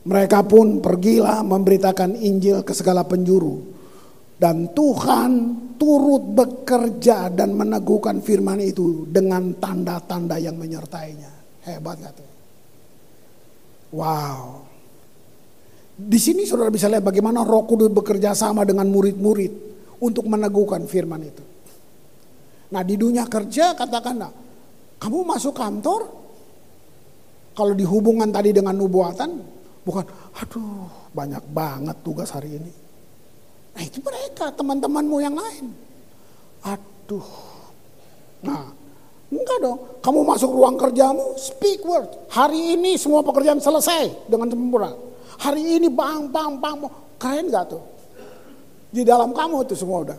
Mereka 0.00 0.48
pun 0.48 0.80
pergilah 0.80 1.44
memberitakan 1.44 2.16
Injil 2.16 2.64
ke 2.64 2.72
segala 2.72 3.04
penjuru 3.04 3.79
dan 4.40 4.72
Tuhan 4.72 5.32
turut 5.76 6.32
bekerja 6.32 7.28
dan 7.28 7.52
meneguhkan 7.52 8.24
firman 8.24 8.56
itu 8.64 9.04
dengan 9.04 9.52
tanda-tanda 9.60 10.40
yang 10.40 10.56
menyertainya. 10.56 11.28
Hebat 11.68 12.00
gak 12.00 12.12
tuh? 12.16 12.30
Wow. 13.92 14.64
Di 16.00 16.16
sini 16.16 16.48
saudara 16.48 16.72
bisa 16.72 16.88
lihat 16.88 17.04
bagaimana 17.04 17.44
roh 17.44 17.68
kudus 17.68 17.92
bekerja 17.92 18.32
sama 18.32 18.64
dengan 18.64 18.88
murid-murid 18.88 19.52
untuk 20.00 20.24
meneguhkan 20.24 20.88
firman 20.88 21.20
itu. 21.20 21.44
Nah 22.72 22.80
di 22.80 22.96
dunia 22.96 23.28
kerja 23.28 23.76
katakanlah, 23.76 24.32
kamu 24.96 25.20
masuk 25.20 25.52
kantor, 25.52 26.08
kalau 27.52 27.76
dihubungkan 27.76 28.32
tadi 28.32 28.56
dengan 28.56 28.72
nubuatan, 28.72 29.36
bukan, 29.84 30.04
aduh 30.32 31.12
banyak 31.12 31.44
banget 31.52 31.96
tugas 32.00 32.32
hari 32.32 32.56
ini. 32.56 32.79
Nah 33.76 33.82
itu 33.82 33.98
mereka 34.02 34.50
teman-temanmu 34.54 35.16
yang 35.22 35.36
lain. 35.36 35.72
Aduh. 36.66 37.30
Nah 38.42 38.70
enggak 39.30 39.58
dong. 39.62 39.78
Kamu 40.02 40.20
masuk 40.26 40.50
ruang 40.50 40.76
kerjamu 40.80 41.38
speak 41.38 41.84
word. 41.86 42.08
Hari 42.32 42.76
ini 42.78 42.98
semua 42.98 43.22
pekerjaan 43.22 43.62
selesai 43.62 44.30
dengan 44.30 44.50
sempurna. 44.50 44.92
Hari 45.40 45.80
ini 45.80 45.88
bang 45.88 46.28
bang 46.28 46.58
bang. 46.58 46.76
Keren 47.20 47.52
gak 47.52 47.68
tuh? 47.68 47.84
Di 48.90 49.04
dalam 49.04 49.30
kamu 49.36 49.68
itu 49.68 49.76
semua 49.76 50.02
udah. 50.02 50.18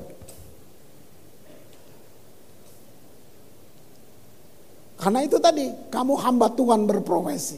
Karena 5.02 5.26
itu 5.26 5.42
tadi, 5.42 5.66
kamu 5.90 6.14
hamba 6.14 6.54
Tuhan 6.54 6.86
berprofesi. 6.86 7.58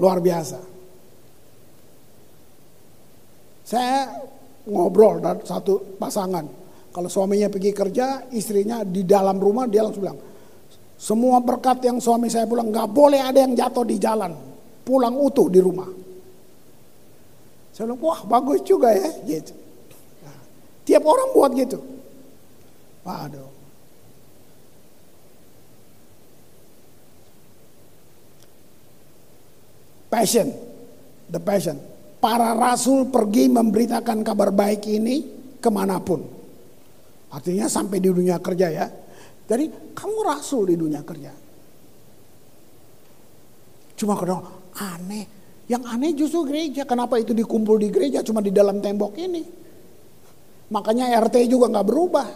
Luar 0.00 0.16
biasa. 0.16 0.73
Saya 3.64 4.12
ngobrol 4.68 5.24
dan 5.24 5.40
satu 5.40 5.96
pasangan. 5.96 6.44
Kalau 6.94 7.08
suaminya 7.10 7.50
pergi 7.50 7.72
kerja, 7.74 8.28
istrinya 8.30 8.84
di 8.84 9.02
dalam 9.02 9.40
rumah 9.40 9.66
dia 9.66 9.82
langsung 9.82 10.04
bilang, 10.04 10.20
semua 10.94 11.42
berkat 11.42 11.82
yang 11.82 11.98
suami 11.98 12.30
saya 12.30 12.46
pulang 12.46 12.70
nggak 12.70 12.88
boleh 12.92 13.18
ada 13.18 13.42
yang 13.42 13.56
jatuh 13.56 13.82
di 13.82 13.96
jalan, 13.98 14.30
pulang 14.86 15.16
utuh 15.16 15.48
di 15.50 15.58
rumah. 15.58 15.90
Saya 17.74 17.90
bilang, 17.90 18.00
wah 18.04 18.20
bagus 18.28 18.62
juga 18.62 18.94
ya, 18.94 19.10
gitu. 19.26 19.56
Nah, 20.22 20.38
tiap 20.86 21.02
orang 21.02 21.28
buat 21.34 21.50
gitu. 21.56 21.78
Waduh. 23.02 23.50
Passion, 30.14 30.46
the 31.26 31.42
passion 31.42 31.93
para 32.24 32.56
rasul 32.56 33.12
pergi 33.12 33.52
memberitakan 33.52 34.24
kabar 34.24 34.48
baik 34.48 34.88
ini 34.88 35.16
ke 35.60 35.68
mana 35.68 36.00
pun. 36.00 36.24
Artinya 37.28 37.68
sampai 37.68 38.00
di 38.00 38.08
dunia 38.08 38.40
kerja 38.40 38.72
ya. 38.72 38.88
Jadi 39.44 39.92
kamu 39.92 40.18
rasul 40.24 40.72
di 40.72 40.80
dunia 40.80 41.04
kerja. 41.04 41.28
Cuma 44.00 44.16
kadang 44.16 44.40
aneh. 44.72 45.28
Yang 45.68 45.82
aneh 45.84 46.10
justru 46.16 46.48
gereja. 46.48 46.88
Kenapa 46.88 47.20
itu 47.20 47.36
dikumpul 47.36 47.76
di 47.76 47.92
gereja 47.92 48.24
cuma 48.24 48.40
di 48.40 48.48
dalam 48.48 48.80
tembok 48.80 49.20
ini. 49.20 49.44
Makanya 50.72 51.12
RT 51.28 51.44
juga 51.44 51.68
nggak 51.76 51.86
berubah. 51.92 52.28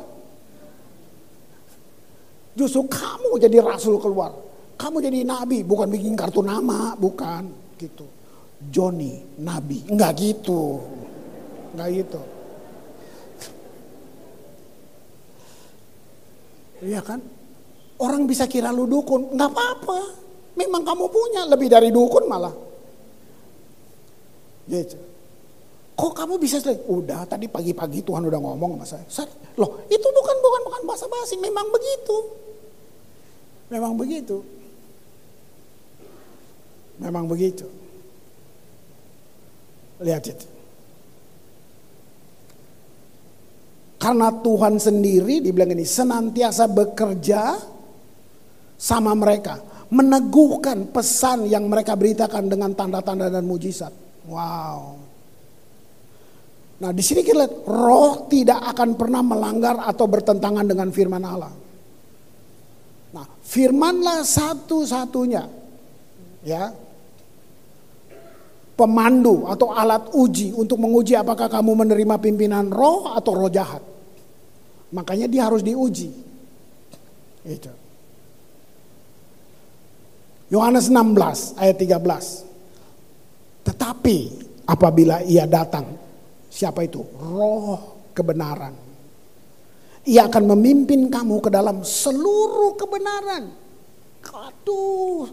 Justru 2.61 2.85
kamu 2.85 3.41
jadi 3.41 3.65
rasul 3.65 3.97
keluar. 3.97 4.37
Kamu 4.77 5.01
jadi 5.01 5.25
nabi, 5.25 5.65
bukan 5.65 5.89
bikin 5.89 6.13
kartu 6.13 6.45
nama, 6.45 6.93
bukan 6.93 7.49
gitu. 7.81 8.18
Joni 8.59 9.39
nabi. 9.39 9.87
Enggak 9.87 10.19
gitu. 10.19 10.83
Enggak 11.75 11.89
gitu. 11.95 12.21
Iya 16.83 17.03
kan? 17.03 17.23
Orang 17.99 18.31
bisa 18.31 18.47
kira 18.47 18.71
lu 18.71 18.87
dukun, 18.87 19.35
enggak 19.35 19.51
apa-apa. 19.51 19.99
Memang 20.59 20.83
kamu 20.83 21.07
punya 21.11 21.43
lebih 21.47 21.71
dari 21.71 21.91
dukun 21.91 22.27
malah. 22.27 22.55
Gitu. 24.67 24.99
Kok 25.99 26.15
kamu 26.15 26.39
bisa 26.39 26.63
selesai? 26.63 26.87
Udah 26.87 27.27
tadi 27.27 27.51
pagi-pagi 27.51 28.07
Tuhan 28.07 28.23
udah 28.23 28.39
ngomong 28.39 28.79
sama 28.87 29.03
saya. 29.11 29.27
Loh 29.59 29.83
itu 29.91 30.07
bukan 30.07 30.37
bukan 30.39 30.61
bukan 30.71 30.83
bahasa 30.87 31.11
basi, 31.11 31.35
memang 31.43 31.67
begitu. 31.75 32.17
Memang 33.67 33.93
begitu. 33.99 34.37
Memang 37.03 37.27
begitu. 37.27 37.67
Lihat 39.99 40.25
itu. 40.31 40.47
Karena 43.99 44.31
Tuhan 44.31 44.79
sendiri 44.79 45.43
dibilang 45.43 45.75
ini 45.75 45.83
senantiasa 45.83 46.71
bekerja 46.71 47.59
sama 48.79 49.11
mereka. 49.19 49.59
Meneguhkan 49.91 50.95
pesan 50.95 51.51
yang 51.51 51.67
mereka 51.67 51.99
beritakan 51.99 52.47
dengan 52.47 52.71
tanda-tanda 52.79 53.27
dan 53.27 53.43
mujizat. 53.43 53.91
Wow. 54.31 55.09
Nah 56.79 56.91
di 56.95 57.03
sini 57.03 57.27
kita 57.27 57.43
lihat 57.43 57.55
roh 57.67 58.31
tidak 58.31 58.63
akan 58.71 58.95
pernah 58.95 59.19
melanggar 59.19 59.83
atau 59.83 60.07
bertentangan 60.07 60.63
dengan 60.63 60.95
firman 60.95 61.25
Allah. 61.27 61.51
Nah 63.19 63.27
firmanlah 63.43 64.23
satu-satunya 64.23 65.43
ya 66.47 66.71
pemandu 68.79 69.51
atau 69.51 69.75
alat 69.75 70.15
uji 70.15 70.55
untuk 70.55 70.79
menguji 70.79 71.19
apakah 71.19 71.51
kamu 71.51 71.83
menerima 71.83 72.15
pimpinan 72.23 72.71
roh 72.71 73.11
atau 73.11 73.35
roh 73.35 73.51
jahat. 73.51 73.83
Makanya 74.95 75.27
dia 75.27 75.51
harus 75.51 75.67
diuji. 75.67 76.15
Itu. 77.43 77.75
Yohanes 80.55 80.87
16 80.87 81.59
ayat 81.59 81.77
13. 81.77 83.67
Tetapi 83.67 84.17
apabila 84.65 85.21
ia 85.27 85.45
datang, 85.45 85.85
siapa 86.49 86.87
itu? 86.87 87.03
Roh 87.19 88.15
kebenaran. 88.15 88.73
Ia 90.09 90.25
akan 90.31 90.57
memimpin 90.57 91.13
kamu 91.13 91.43
ke 91.45 91.51
dalam 91.53 91.85
seluruh 91.85 92.79
kebenaran. 92.79 93.53
Aduh, 94.29 95.29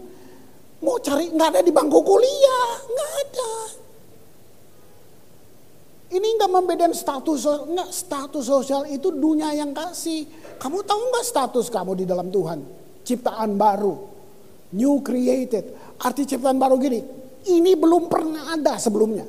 Mau 0.86 1.02
cari 1.02 1.34
nggak 1.34 1.48
ada 1.50 1.60
di 1.66 1.74
bangku 1.74 1.98
kuliah, 2.06 2.70
nggak 2.86 3.12
ada. 3.26 3.52
Ini 6.14 6.28
nggak 6.38 6.50
membedakan 6.54 6.94
status 6.94 7.42
nggak 7.42 7.90
status 7.90 8.46
sosial 8.46 8.86
itu 8.86 9.10
dunia 9.10 9.50
yang 9.50 9.74
kasih. 9.74 10.22
Kamu 10.62 10.86
tahu 10.86 11.00
nggak 11.10 11.26
status 11.26 11.66
kamu 11.74 11.98
di 11.98 12.04
dalam 12.06 12.30
Tuhan? 12.30 12.62
Ciptaan 13.02 13.58
baru, 13.58 13.98
new 14.78 15.02
created. 15.02 15.98
Arti 15.98 16.22
ciptaan 16.22 16.54
baru 16.54 16.78
gini, 16.78 17.02
ini 17.50 17.74
belum 17.74 18.06
pernah 18.06 18.54
ada 18.54 18.78
sebelumnya. 18.78 19.26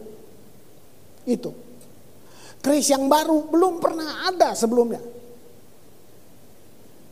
Itu. 1.25 1.49
Kris 2.61 2.85
yang 2.93 3.09
baru 3.09 3.49
belum 3.49 3.81
pernah 3.81 4.29
ada 4.29 4.53
sebelumnya. 4.53 5.01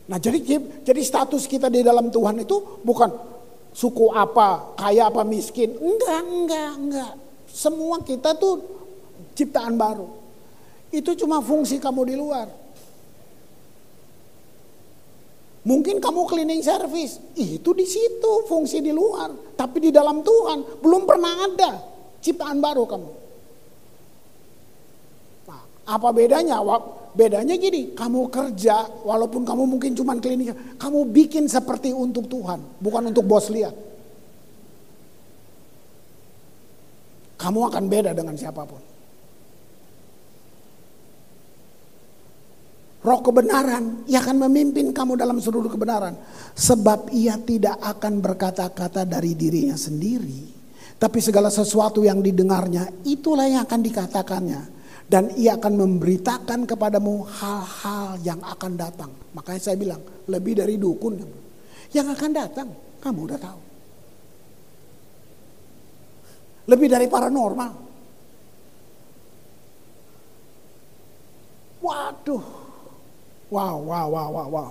Nah 0.06 0.18
jadi 0.22 0.38
jadi 0.86 1.02
status 1.02 1.50
kita 1.50 1.66
di 1.66 1.82
dalam 1.82 2.14
Tuhan 2.14 2.38
itu 2.38 2.82
bukan 2.86 3.35
suku 3.76 4.08
apa, 4.16 4.72
kaya 4.80 5.12
apa 5.12 5.20
miskin. 5.20 5.76
Enggak, 5.76 6.24
enggak, 6.24 6.72
enggak. 6.80 7.12
Semua 7.44 8.00
kita 8.00 8.32
tuh 8.32 8.64
ciptaan 9.36 9.76
baru. 9.76 10.08
Itu 10.88 11.12
cuma 11.12 11.44
fungsi 11.44 11.76
kamu 11.76 12.08
di 12.08 12.16
luar. 12.16 12.48
Mungkin 15.66 15.98
kamu 15.98 16.30
cleaning 16.30 16.62
service, 16.62 17.18
itu 17.34 17.74
di 17.74 17.84
situ 17.84 18.46
fungsi 18.46 18.78
di 18.78 18.94
luar, 18.94 19.34
tapi 19.58 19.82
di 19.82 19.90
dalam 19.90 20.22
Tuhan 20.22 20.78
belum 20.78 21.02
pernah 21.02 21.42
ada 21.42 21.82
ciptaan 22.22 22.62
baru 22.62 22.86
kamu. 22.86 23.25
Apa 25.86 26.10
bedanya? 26.10 26.58
Bedanya 27.16 27.54
gini, 27.56 27.96
kamu 27.96 28.28
kerja 28.28 28.84
walaupun 29.06 29.46
kamu 29.46 29.64
mungkin 29.64 29.96
cuma 29.96 30.18
klinik, 30.20 30.76
kamu 30.76 31.08
bikin 31.14 31.48
seperti 31.48 31.94
untuk 31.94 32.28
Tuhan, 32.28 32.60
bukan 32.82 33.08
untuk 33.08 33.24
bos 33.24 33.48
lihat. 33.48 33.72
Kamu 37.40 37.60
akan 37.72 37.84
beda 37.88 38.12
dengan 38.12 38.36
siapa 38.36 38.66
pun. 38.68 38.82
Roh 43.06 43.20
kebenaran, 43.22 44.02
ia 44.10 44.18
akan 44.18 44.50
memimpin 44.50 44.90
kamu 44.90 45.14
dalam 45.14 45.38
seluruh 45.38 45.70
kebenaran. 45.70 46.18
Sebab 46.58 47.14
ia 47.14 47.38
tidak 47.38 47.78
akan 47.78 48.18
berkata-kata 48.18 49.06
dari 49.06 49.38
dirinya 49.38 49.78
sendiri. 49.78 50.52
Tapi 50.98 51.22
segala 51.22 51.46
sesuatu 51.48 52.02
yang 52.02 52.18
didengarnya, 52.18 53.06
itulah 53.06 53.46
yang 53.46 53.62
akan 53.62 53.80
dikatakannya 53.84 54.75
dan 55.06 55.30
ia 55.38 55.54
akan 55.54 55.74
memberitakan 55.78 56.66
kepadamu 56.66 57.22
hal-hal 57.22 58.18
yang 58.26 58.42
akan 58.42 58.72
datang. 58.74 59.10
Makanya 59.38 59.60
saya 59.62 59.78
bilang, 59.78 60.02
lebih 60.26 60.58
dari 60.58 60.74
dukun 60.74 61.14
yang 61.94 62.10
akan 62.10 62.30
datang, 62.34 62.68
kamu 62.98 63.20
udah 63.30 63.38
tahu. 63.38 63.60
Lebih 66.66 66.88
dari 66.90 67.06
paranormal. 67.06 67.72
Waduh. 71.78 72.46
Wow, 73.46 73.76
wow, 73.86 74.06
wow, 74.10 74.28
wow, 74.34 74.48
wow. 74.50 74.70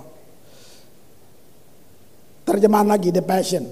Terjemahan 2.44 2.92
lagi 2.92 3.08
The 3.08 3.24
Passion. 3.24 3.64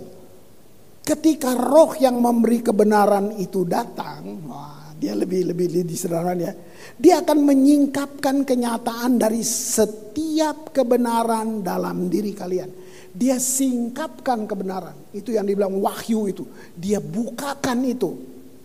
Ketika 1.04 1.52
roh 1.52 1.92
yang 2.00 2.16
memberi 2.16 2.64
kebenaran 2.64 3.36
itu 3.36 3.68
datang, 3.68 4.48
wah, 4.48 4.83
dia 5.04 5.12
lebih 5.12 5.52
lebih 5.52 5.84
lebih 5.84 6.00
ya. 6.40 6.52
Dia 6.96 7.20
akan 7.20 7.38
menyingkapkan 7.44 8.48
kenyataan 8.48 9.20
dari 9.20 9.44
setiap 9.44 10.72
kebenaran 10.72 11.60
dalam 11.60 12.08
diri 12.08 12.32
kalian. 12.32 12.72
Dia 13.12 13.36
singkapkan 13.36 14.48
kebenaran. 14.48 15.12
Itu 15.12 15.36
yang 15.36 15.44
dibilang 15.44 15.76
wahyu 15.76 16.32
itu. 16.32 16.44
Dia 16.72 17.04
bukakan 17.04 17.84
itu. 17.84 18.10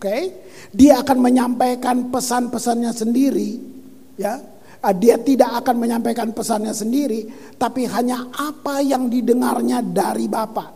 Okay? 0.00 0.22
Dia 0.72 1.04
akan 1.04 1.18
menyampaikan 1.20 2.08
pesan-pesannya 2.08 2.92
sendiri, 2.96 3.50
ya. 4.16 4.40
Ah, 4.80 4.96
dia 4.96 5.20
tidak 5.20 5.60
akan 5.60 5.76
menyampaikan 5.76 6.32
pesannya 6.32 6.72
sendiri, 6.72 7.28
tapi 7.60 7.84
hanya 7.84 8.32
apa 8.32 8.80
yang 8.80 9.12
didengarnya 9.12 9.84
dari 9.84 10.24
Bapak. 10.24 10.72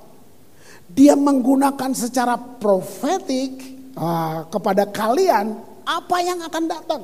Dia 0.93 1.17
menggunakan 1.17 1.97
secara 1.97 2.37
profetik 2.37 3.74
uh, 3.99 4.47
kepada 4.51 4.87
kalian 4.91 5.59
apa 5.85 6.17
yang 6.23 6.39
akan 6.43 6.65
datang. 6.67 7.03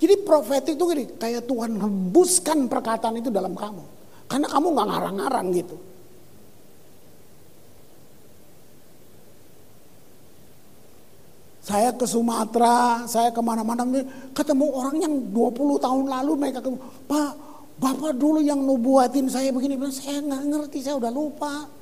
Jadi 0.00 0.14
profetik 0.24 0.80
itu 0.80 0.84
gini, 0.88 1.04
kayak 1.20 1.44
Tuhan 1.44 1.76
hembuskan 1.76 2.64
perkataan 2.72 3.20
itu 3.20 3.28
dalam 3.28 3.52
kamu. 3.52 3.84
Karena 4.24 4.48
kamu 4.48 4.66
nggak 4.72 4.88
ngarang-ngarang 4.88 5.46
gitu. 5.52 5.76
Saya 11.60 11.92
ke 11.92 12.08
Sumatera, 12.08 13.04
saya 13.04 13.28
ke 13.28 13.38
mana-mana, 13.44 13.84
ketemu 14.32 14.66
orang 14.72 14.96
yang 15.04 15.14
20 15.28 15.84
tahun 15.84 16.04
lalu 16.08 16.32
mereka 16.40 16.64
ketemu, 16.64 16.80
Pak, 17.04 17.32
Bapak 17.76 18.12
dulu 18.16 18.40
yang 18.40 18.64
nubuatin 18.64 19.28
saya 19.28 19.52
begini, 19.52 19.76
saya 19.92 20.24
nggak 20.24 20.42
ngerti, 20.48 20.78
saya 20.80 20.96
udah 20.96 21.12
lupa. 21.12 21.79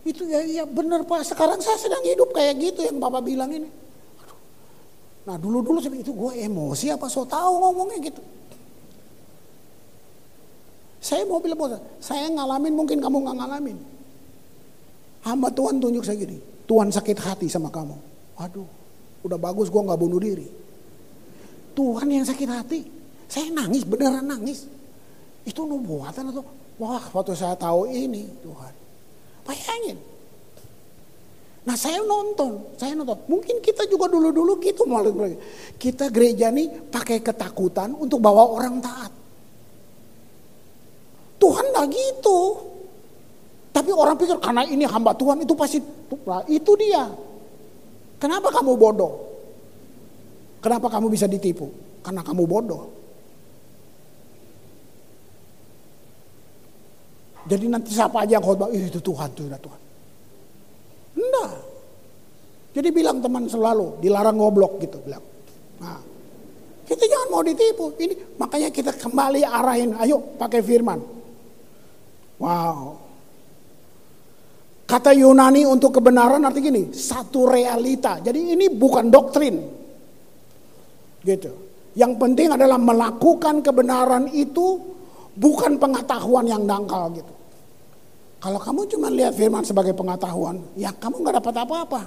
Itu 0.00 0.24
ya 0.24 0.40
iya 0.40 0.64
benar 0.64 1.04
Pak, 1.04 1.28
sekarang 1.28 1.60
saya 1.60 1.76
sedang 1.76 2.00
hidup 2.00 2.32
kayak 2.32 2.56
gitu 2.56 2.88
yang 2.88 2.96
Bapak 2.96 3.20
bilang 3.20 3.52
ini. 3.52 3.68
Aduh. 4.24 4.38
Nah 5.28 5.36
dulu-dulu 5.36 5.76
itu 5.92 6.12
gue 6.12 6.32
emosi 6.40 6.88
apa 6.88 7.04
so 7.12 7.28
tahu 7.28 7.60
ngomongnya 7.60 8.08
gitu. 8.08 8.22
Saya 11.00 11.24
mau 11.28 11.40
bilang 11.40 11.80
saya 12.00 12.32
ngalamin 12.32 12.72
mungkin 12.72 12.98
kamu 13.00 13.28
nggak 13.28 13.36
ngalamin. 13.44 13.78
Hamba 15.20 15.52
Tuhan 15.52 15.76
tunjuk 15.76 16.00
saya 16.00 16.16
gini, 16.16 16.40
Tuhan 16.64 16.88
sakit 16.88 17.18
hati 17.20 17.46
sama 17.52 17.68
kamu. 17.68 17.92
Waduh, 18.40 18.68
udah 19.20 19.36
bagus 19.36 19.68
gue 19.68 19.82
nggak 19.84 20.00
bunuh 20.00 20.16
diri. 20.16 20.48
Tuhan 21.76 22.08
yang 22.08 22.24
sakit 22.24 22.48
hati, 22.48 22.80
saya 23.28 23.52
nangis 23.52 23.84
beneran 23.84 24.24
nangis. 24.24 24.64
Itu 25.44 25.68
nubuatan 25.68 26.32
atau 26.32 26.40
wah 26.80 27.04
waktu 27.12 27.36
saya 27.36 27.52
tahu 27.52 27.84
ini 27.84 28.24
Tuhan 28.40 28.79
Bayangin. 29.44 29.98
Nah 31.60 31.76
saya 31.76 32.00
nonton, 32.00 32.72
saya 32.80 32.96
nonton. 32.96 33.20
Mungkin 33.28 33.60
kita 33.60 33.84
juga 33.84 34.08
dulu-dulu 34.08 34.56
gitu 34.64 34.88
malah 34.88 35.12
Kita 35.76 36.08
gereja 36.08 36.48
nih 36.48 36.88
pakai 36.88 37.20
ketakutan 37.20 37.92
untuk 37.94 38.18
bawa 38.18 38.48
orang 38.48 38.80
taat. 38.80 39.12
Tuhan 41.40 41.64
gak 41.72 41.88
gitu. 41.88 42.38
Tapi 43.70 43.90
orang 43.94 44.18
pikir 44.18 44.36
karena 44.42 44.66
ini 44.66 44.84
hamba 44.84 45.16
Tuhan 45.16 45.40
itu 45.40 45.54
pasti 45.56 45.78
nah, 46.26 46.44
itu 46.50 46.72
dia. 46.76 47.08
Kenapa 48.20 48.52
kamu 48.52 48.76
bodoh? 48.76 49.12
Kenapa 50.60 50.92
kamu 50.92 51.08
bisa 51.08 51.24
ditipu? 51.24 51.72
Karena 52.04 52.20
kamu 52.20 52.44
bodoh. 52.44 52.99
Jadi 57.50 57.66
nanti 57.66 57.90
siapa 57.90 58.22
aja 58.22 58.38
yang 58.38 58.46
khotbah, 58.46 58.70
itu 58.70 59.02
Tuhan, 59.02 59.28
itu 59.34 59.42
Tuhan. 59.50 59.80
Enggak. 61.18 61.52
Jadi 62.70 62.88
bilang 62.94 63.18
teman 63.18 63.50
selalu, 63.50 63.98
dilarang 63.98 64.38
ngoblok 64.38 64.78
gitu. 64.78 65.02
bilang. 65.02 65.24
Nah, 65.82 65.98
kita 66.86 67.02
jangan 67.10 67.28
mau 67.34 67.42
ditipu. 67.42 67.90
Ini 67.98 68.38
makanya 68.38 68.70
kita 68.70 68.94
kembali 68.94 69.42
arahin, 69.42 69.98
ayo 69.98 70.22
pakai 70.38 70.62
firman. 70.62 71.02
Wow. 72.38 73.02
Kata 74.86 75.10
Yunani 75.10 75.66
untuk 75.66 75.98
kebenaran 75.98 76.46
arti 76.46 76.62
gini, 76.62 76.94
satu 76.94 77.50
realita. 77.50 78.22
Jadi 78.22 78.54
ini 78.54 78.70
bukan 78.70 79.10
doktrin. 79.10 79.58
Gitu. 81.26 81.50
Yang 81.98 82.12
penting 82.14 82.54
adalah 82.54 82.78
melakukan 82.78 83.58
kebenaran 83.58 84.30
itu 84.30 84.78
bukan 85.34 85.78
pengetahuan 85.78 86.46
yang 86.46 86.62
dangkal 86.62 87.10
gitu. 87.10 87.39
Kalau 88.40 88.56
kamu 88.56 88.88
cuma 88.88 89.12
lihat 89.12 89.36
firman 89.36 89.60
sebagai 89.60 89.92
pengetahuan, 89.92 90.64
ya 90.72 90.88
kamu 90.96 91.20
nggak 91.20 91.44
dapat 91.44 91.54
apa-apa. 91.60 92.02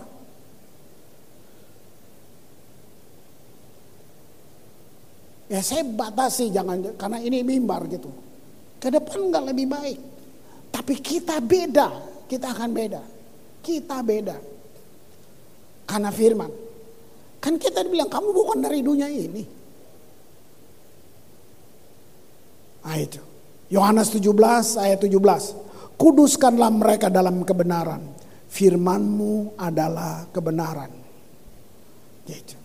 Ya 5.54 5.62
saya 5.62 5.86
batasi 5.86 6.50
jangan 6.50 6.98
karena 6.98 7.22
ini 7.22 7.46
mimbar 7.46 7.86
gitu. 7.86 8.10
Ke 8.82 8.90
depan 8.90 9.30
nggak 9.30 9.54
lebih 9.54 9.70
baik. 9.70 10.00
Tapi 10.74 10.98
kita 10.98 11.38
beda, 11.38 11.94
kita 12.26 12.50
akan 12.50 12.70
beda. 12.74 13.02
Kita 13.62 14.02
beda. 14.02 14.38
Karena 15.86 16.10
firman. 16.10 16.50
Kan 17.38 17.62
kita 17.62 17.86
bilang 17.86 18.10
kamu 18.10 18.34
bukan 18.34 18.58
dari 18.66 18.82
dunia 18.82 19.06
ini. 19.06 19.44
Nah 22.82 22.98
itu. 22.98 23.22
Yohanes 23.70 24.10
17 24.10 24.82
ayat 24.82 24.98
17. 24.98 25.14
Kuduskanlah 26.04 26.68
mereka 26.68 27.08
dalam 27.08 27.48
kebenaran. 27.48 28.04
Firmanmu 28.52 29.56
adalah 29.56 30.28
kebenaran. 30.36 30.92
Gitu. 32.28 32.60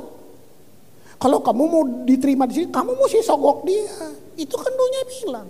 Kalau 1.19 1.43
kamu 1.43 1.63
mau 1.67 1.83
diterima 2.07 2.47
di 2.47 2.63
sini, 2.63 2.67
kamu 2.71 2.95
mesti 2.95 3.19
sogok 3.19 3.67
dia. 3.67 4.15
Itu 4.39 4.55
kan 4.55 4.71
dunia 4.71 5.03
bilang. 5.03 5.47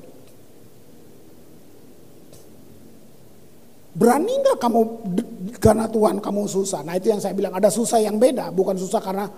Berani 3.98 4.34
nggak 4.42 4.58
kamu 4.58 4.82
karena 5.62 5.86
Tuhan 5.86 6.18
kamu 6.18 6.42
susah? 6.50 6.82
Nah 6.82 6.98
itu 6.98 7.14
yang 7.14 7.22
saya 7.22 7.38
bilang 7.38 7.54
ada 7.54 7.70
susah 7.70 8.02
yang 8.02 8.18
beda, 8.18 8.50
bukan 8.50 8.78
susah 8.78 9.02
karena 9.02 9.30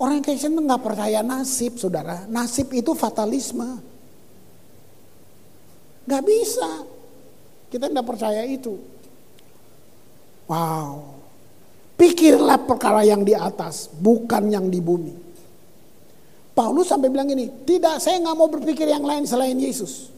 orang 0.00 0.24
Kristen 0.24 0.56
nggak 0.56 0.82
percaya 0.82 1.20
nasib, 1.20 1.76
saudara. 1.76 2.24
Nasib 2.26 2.72
itu 2.72 2.96
fatalisme. 2.96 3.78
Gak 6.08 6.24
bisa. 6.26 6.88
Kita 7.70 7.86
nggak 7.86 8.08
percaya 8.08 8.42
itu. 8.48 8.74
Wow. 10.50 11.20
Pikirlah 11.94 12.58
perkara 12.64 13.04
yang 13.06 13.22
di 13.22 13.36
atas, 13.36 13.92
bukan 13.92 14.50
yang 14.50 14.66
di 14.72 14.80
bumi. 14.80 15.14
Paulus 16.50 16.90
sampai 16.90 17.12
bilang 17.12 17.30
gini, 17.30 17.46
tidak 17.62 18.02
saya 18.02 18.18
nggak 18.18 18.36
mau 18.36 18.48
berpikir 18.50 18.88
yang 18.88 19.04
lain 19.06 19.28
selain 19.28 19.54
Yesus. 19.54 20.10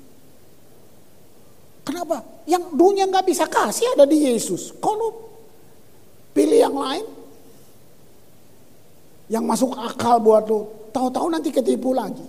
Kenapa? 1.83 2.23
Yang 2.47 2.73
dunia 2.73 3.05
nggak 3.11 3.27
bisa 3.27 3.45
kasih 3.51 3.99
ada 3.99 4.07
di 4.07 4.31
Yesus. 4.31 4.73
Kalau 4.79 5.29
pilih 6.33 6.57
yang 6.57 6.73
lain, 6.79 7.05
yang 9.33 9.49
masuk 9.49 9.73
akal 9.73 10.21
buat 10.21 10.45
lu, 10.45 10.69
tahu-tahu 10.93 11.33
nanti 11.33 11.49
ketipu 11.49 11.97
lagi. 11.97 12.21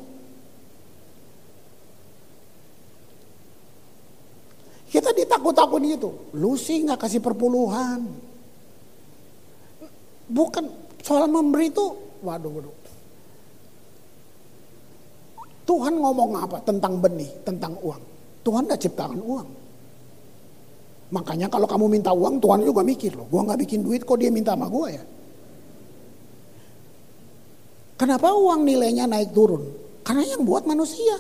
Kita 4.88 5.12
ditakut-takut 5.12 5.84
gitu. 5.84 6.10
Lu 6.40 6.56
sih 6.56 6.80
nggak 6.88 7.04
kasih 7.04 7.20
perpuluhan. 7.20 8.08
Bukan 10.32 10.66
soal 11.04 11.28
memberi 11.28 11.68
itu, 11.68 11.92
waduh, 12.24 12.52
waduh. 12.56 12.76
Tuhan 15.68 16.00
ngomong 16.00 16.32
apa 16.40 16.58
tentang 16.64 17.04
benih, 17.04 17.32
tentang 17.44 17.76
uang. 17.84 18.00
Tuhan 18.44 18.68
gak 18.68 18.80
ciptakan 18.84 19.20
uang. 19.24 19.48
Makanya 21.16 21.48
kalau 21.48 21.64
kamu 21.64 21.86
minta 21.88 22.12
uang, 22.12 22.44
Tuhan 22.44 22.68
juga 22.68 22.84
mikir 22.84 23.16
loh. 23.16 23.28
Gua 23.32 23.48
gak 23.48 23.64
bikin 23.64 23.80
duit 23.80 24.04
kok 24.04 24.20
dia 24.20 24.28
minta 24.28 24.60
sama 24.60 24.68
gue 24.68 24.88
ya. 24.92 25.04
Kenapa 28.04 28.36
uang 28.36 28.68
nilainya 28.68 29.08
naik 29.08 29.32
turun? 29.32 29.64
Karena 30.04 30.28
yang 30.28 30.44
buat 30.44 30.68
manusia. 30.68 31.16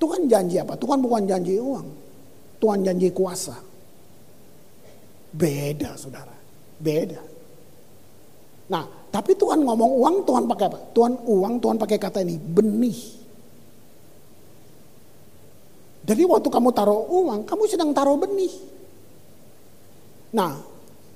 Tuhan 0.00 0.32
janji 0.32 0.56
apa? 0.56 0.80
Tuhan 0.80 1.04
bukan 1.04 1.28
janji 1.28 1.60
uang. 1.60 1.84
Tuhan 2.56 2.80
janji 2.80 3.12
kuasa. 3.12 3.52
Beda 5.36 5.92
saudara. 6.00 6.32
Beda. 6.80 7.20
Nah 8.72 8.88
tapi 9.12 9.36
Tuhan 9.36 9.60
ngomong 9.60 9.92
uang, 10.00 10.16
Tuhan 10.24 10.48
pakai 10.48 10.66
apa? 10.72 10.78
Tuhan 10.96 11.12
uang, 11.20 11.54
Tuhan 11.60 11.76
pakai 11.76 11.98
kata 12.00 12.24
ini, 12.24 12.40
benih. 12.40 13.00
Jadi 16.06 16.22
waktu 16.24 16.48
kamu 16.48 16.72
taruh 16.72 17.04
uang, 17.12 17.44
kamu 17.44 17.62
sedang 17.68 17.92
taruh 17.92 18.16
benih. 18.16 18.54
Nah, 20.32 20.62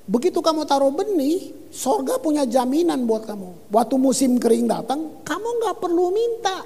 begitu 0.04 0.38
kamu 0.44 0.68
taruh 0.68 0.92
benih, 0.92 1.52
sorga 1.72 2.20
punya 2.20 2.44
jaminan 2.44 3.08
buat 3.08 3.24
kamu. 3.24 3.72
Waktu 3.72 3.94
musim 3.96 4.36
kering 4.36 4.68
datang, 4.68 5.24
kamu 5.24 5.48
nggak 5.60 5.76
perlu 5.80 6.12
minta. 6.12 6.64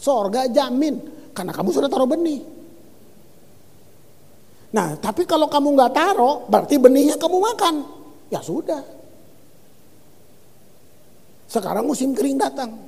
Sorga 0.00 0.48
jamin, 0.48 0.96
karena 1.36 1.52
kamu 1.52 1.68
sudah 1.70 1.88
taruh 1.92 2.08
benih. 2.08 2.40
Nah, 4.70 4.94
tapi 4.96 5.26
kalau 5.26 5.50
kamu 5.50 5.74
nggak 5.76 5.92
taruh, 5.92 6.46
berarti 6.46 6.78
benihnya 6.78 7.18
kamu 7.18 7.36
makan. 7.42 7.74
Ya 8.30 8.38
sudah, 8.38 8.80
sekarang 11.50 11.82
musim 11.82 12.14
kering 12.14 12.38
datang. 12.38 12.78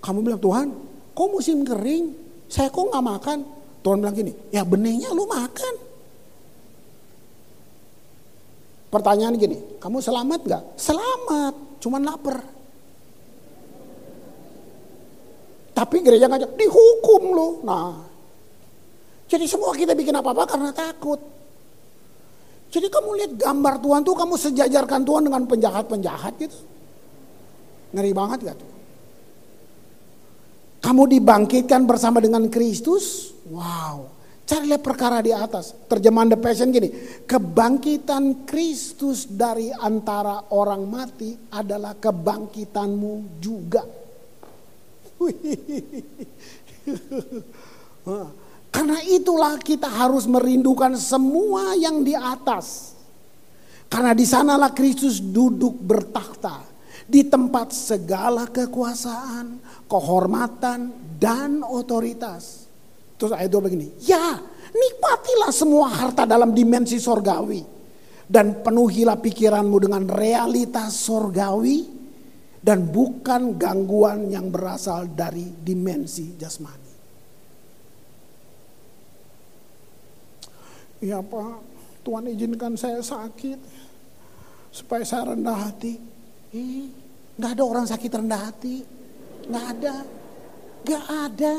Kamu 0.00 0.24
bilang, 0.24 0.40
Tuhan, 0.40 0.72
kok 1.12 1.28
musim 1.28 1.68
kering? 1.68 2.16
Saya 2.48 2.72
kok 2.72 2.88
nggak 2.88 3.04
makan? 3.04 3.38
Tuhan 3.84 4.00
bilang 4.00 4.16
gini, 4.16 4.32
ya 4.48 4.64
benihnya 4.64 5.12
lu 5.12 5.28
makan. 5.28 5.87
Pertanyaan 8.88 9.36
gini, 9.36 9.56
kamu 9.76 10.00
selamat 10.00 10.40
gak? 10.48 10.64
Selamat, 10.80 11.54
cuman 11.76 12.02
lapar. 12.08 12.40
Tapi 15.76 15.96
gereja 16.00 16.26
ngajak, 16.26 16.56
dihukum 16.56 17.22
lu. 17.36 17.48
Nah, 17.68 18.00
jadi 19.28 19.44
semua 19.44 19.76
kita 19.76 19.92
bikin 19.92 20.16
apa-apa 20.16 20.48
karena 20.48 20.72
takut. 20.72 21.20
Jadi 22.68 22.88
kamu 22.88 23.08
lihat 23.20 23.32
gambar 23.36 23.74
Tuhan 23.80 24.00
tuh 24.04 24.16
kamu 24.16 24.34
sejajarkan 24.36 25.00
Tuhan 25.04 25.22
dengan 25.28 25.42
penjahat-penjahat 25.44 26.32
gitu. 26.40 26.58
Ngeri 27.92 28.12
banget 28.16 28.38
gak 28.48 28.56
tuh? 28.56 28.72
Kamu 30.80 31.02
dibangkitkan 31.12 31.84
bersama 31.84 32.24
dengan 32.24 32.48
Kristus? 32.48 33.36
Wow. 33.52 34.17
Carilah 34.48 34.80
perkara 34.80 35.20
di 35.20 35.28
atas. 35.28 35.76
Terjemahan 35.92 36.32
The 36.32 36.40
Passion 36.40 36.72
gini. 36.72 36.88
Kebangkitan 37.28 38.48
Kristus 38.48 39.28
dari 39.28 39.68
antara 39.68 40.48
orang 40.56 40.88
mati 40.88 41.36
adalah 41.52 41.92
kebangkitanmu 41.92 43.44
juga. 43.44 43.84
Karena 48.72 49.04
itulah 49.04 49.60
kita 49.60 49.84
harus 49.84 50.24
merindukan 50.24 50.96
semua 50.96 51.76
yang 51.76 52.00
di 52.00 52.16
atas. 52.16 52.96
Karena 53.92 54.16
di 54.16 54.24
sanalah 54.24 54.72
Kristus 54.72 55.20
duduk 55.20 55.76
bertakhta 55.76 56.64
di 57.04 57.20
tempat 57.24 57.76
segala 57.76 58.48
kekuasaan, 58.48 59.60
kehormatan, 59.84 60.88
dan 61.20 61.60
otoritas. 61.60 62.57
Terus 63.18 63.34
ayat 63.34 63.50
2 63.50 63.66
begini, 63.66 63.90
ya 64.06 64.38
nikmatilah 64.70 65.50
semua 65.50 65.90
harta 65.90 66.22
dalam 66.22 66.54
dimensi 66.54 67.02
sorgawi. 67.02 67.76
Dan 68.28 68.60
penuhilah 68.60 69.16
pikiranmu 69.24 69.88
dengan 69.88 70.04
realitas 70.04 70.92
sorgawi 71.00 71.88
dan 72.60 72.84
bukan 72.92 73.56
gangguan 73.56 74.28
yang 74.28 74.52
berasal 74.52 75.08
dari 75.08 75.48
dimensi 75.48 76.36
jasmani. 76.36 76.92
Ya 81.00 81.24
Pak, 81.24 81.56
Tuhan 82.04 82.28
izinkan 82.28 82.76
saya 82.76 83.00
sakit 83.00 83.56
supaya 84.76 85.08
saya 85.08 85.32
rendah 85.32 85.58
hati. 85.64 85.96
Ih, 86.52 86.92
nggak 87.40 87.50
ada 87.56 87.64
orang 87.64 87.86
sakit 87.88 88.12
rendah 88.12 88.42
hati, 88.44 88.84
nggak 89.48 89.66
ada, 89.72 89.96
nggak 90.84 91.04
ada. 91.08 91.56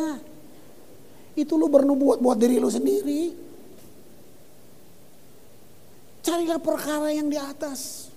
Itu 1.39 1.55
lu 1.55 1.71
bernubuat 1.71 2.19
buat 2.19 2.35
diri 2.35 2.59
lu 2.59 2.67
sendiri. 2.67 3.31
Carilah 6.19 6.59
perkara 6.59 7.15
yang 7.15 7.31
di 7.31 7.39
atas. 7.39 8.11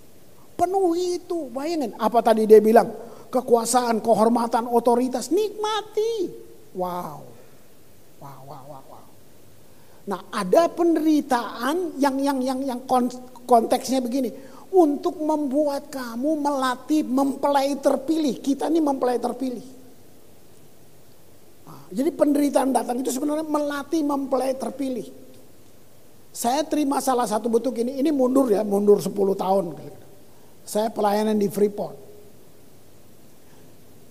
Penuhi 0.58 1.22
itu. 1.22 1.46
Bayangin 1.54 1.94
apa 1.94 2.18
tadi 2.18 2.50
dia 2.50 2.58
bilang. 2.58 2.90
Kekuasaan, 3.30 4.02
kehormatan, 4.02 4.66
otoritas. 4.66 5.30
Nikmati. 5.30 6.28
Wow. 6.74 7.22
Wow, 8.18 8.40
wow, 8.44 8.64
wow, 8.68 8.84
wow. 8.90 9.06
Nah 10.02 10.20
ada 10.34 10.66
penderitaan 10.66 11.96
yang 12.02 12.18
yang 12.18 12.38
yang 12.42 12.60
yang 12.66 12.80
konteksnya 13.46 14.02
begini. 14.02 14.34
Untuk 14.72 15.20
membuat 15.20 15.92
kamu 15.92 16.42
melatih 16.42 17.06
mempelai 17.06 17.76
terpilih. 17.78 18.40
Kita 18.42 18.66
ini 18.66 18.80
mempelai 18.82 19.20
terpilih. 19.20 19.81
Jadi 21.92 22.08
penderitaan 22.08 22.72
datang 22.72 23.04
itu 23.04 23.12
sebenarnya 23.12 23.44
melatih 23.44 24.00
mempelai 24.00 24.56
terpilih. 24.56 25.12
Saya 26.32 26.64
terima 26.64 26.96
salah 27.04 27.28
satu 27.28 27.52
bentuk 27.52 27.76
ini, 27.76 28.00
ini 28.00 28.08
mundur 28.08 28.48
ya, 28.48 28.64
mundur 28.64 28.96
10 28.96 29.12
tahun. 29.36 29.76
Saya 30.64 30.88
pelayanan 30.88 31.36
di 31.36 31.52
Freeport. 31.52 32.00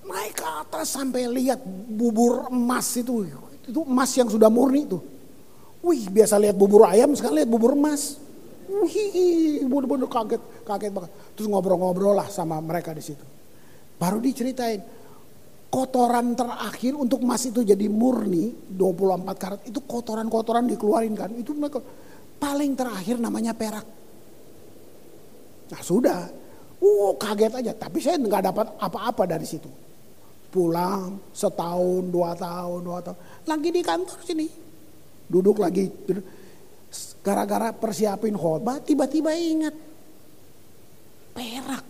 Naik 0.05 0.37
ke 0.37 0.45
atas 0.45 0.93
sampai 0.93 1.25
lihat 1.25 1.57
bubur 1.65 2.53
emas 2.53 2.93
itu, 2.93 3.25
itu 3.65 3.81
emas 3.81 4.13
yang 4.13 4.29
sudah 4.29 4.53
murni 4.53 4.85
itu. 4.85 5.01
Wih, 5.81 6.05
biasa 6.13 6.37
lihat 6.37 6.53
bubur 6.53 6.85
ayam, 6.85 7.17
sekarang 7.17 7.41
lihat 7.41 7.49
bubur 7.49 7.73
emas. 7.73 8.21
Wih, 8.69 9.65
bener-bener 9.65 10.05
kaget, 10.05 10.41
kaget 10.61 10.91
banget. 10.93 11.11
Terus 11.33 11.49
ngobrol-ngobrol 11.49 12.13
lah 12.13 12.29
sama 12.29 12.61
mereka 12.61 12.93
di 12.93 13.01
situ. 13.01 13.25
Baru 13.97 14.21
diceritain, 14.21 14.77
kotoran 15.71 16.35
terakhir 16.35 16.99
untuk 16.99 17.23
emas 17.23 17.47
itu 17.47 17.63
jadi 17.63 17.87
murni 17.87 18.51
24 18.75 19.23
karat 19.39 19.59
itu 19.63 19.79
kotoran-kotoran 19.87 20.67
dikeluarin 20.67 21.15
kan 21.15 21.31
itu 21.31 21.55
mereka 21.55 21.79
Paling 22.41 22.73
terakhir 22.73 23.21
namanya 23.21 23.53
perak. 23.53 23.85
Nah 25.69 25.81
sudah, 25.85 26.25
uh 26.81 27.13
kaget 27.13 27.53
aja. 27.61 27.71
Tapi 27.77 28.01
saya 28.01 28.17
nggak 28.17 28.49
dapat 28.49 28.67
apa-apa 28.81 29.29
dari 29.29 29.45
situ. 29.45 29.69
Pulang 30.49 31.21
setahun, 31.37 32.01
dua 32.09 32.33
tahun, 32.33 32.81
dua 32.81 32.99
tahun. 33.05 33.45
Lagi 33.45 33.69
di 33.69 33.81
kantor 33.85 34.19
sini. 34.25 34.49
Duduk 35.29 35.61
lagi. 35.61 35.85
Gara-gara 37.21 37.69
persiapin 37.77 38.33
khotbah, 38.33 38.81
tiba-tiba 38.81 39.37
ingat. 39.37 39.75
Perak. 41.37 41.85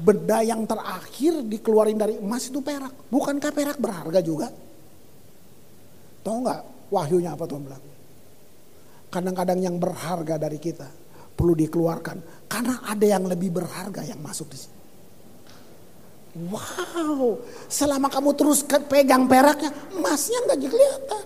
Benda 0.00 0.40
yang 0.40 0.64
terakhir 0.64 1.44
dikeluarin 1.44 2.00
dari 2.00 2.16
emas 2.16 2.48
itu 2.48 2.64
perak. 2.64 3.12
Bukankah 3.12 3.52
perak 3.52 3.76
berharga 3.76 4.20
juga? 4.24 4.48
Tahu 6.24 6.36
nggak 6.40 6.60
wahyunya 6.88 7.36
apa 7.36 7.44
Tuhan 7.44 7.64
bilang? 7.68 7.84
kadang-kadang 9.10 9.58
yang 9.58 9.76
berharga 9.76 10.38
dari 10.38 10.56
kita 10.62 10.86
perlu 11.34 11.58
dikeluarkan 11.58 12.46
karena 12.46 12.86
ada 12.86 13.06
yang 13.06 13.26
lebih 13.26 13.50
berharga 13.50 14.06
yang 14.06 14.22
masuk 14.22 14.46
di 14.54 14.58
sini. 14.62 14.78
Wow, 16.30 17.42
selama 17.66 18.06
kamu 18.06 18.30
terus 18.38 18.62
pegang 18.86 19.26
peraknya, 19.26 19.74
emasnya 19.98 20.38
nggak 20.46 20.58
kelihatan. 20.62 21.24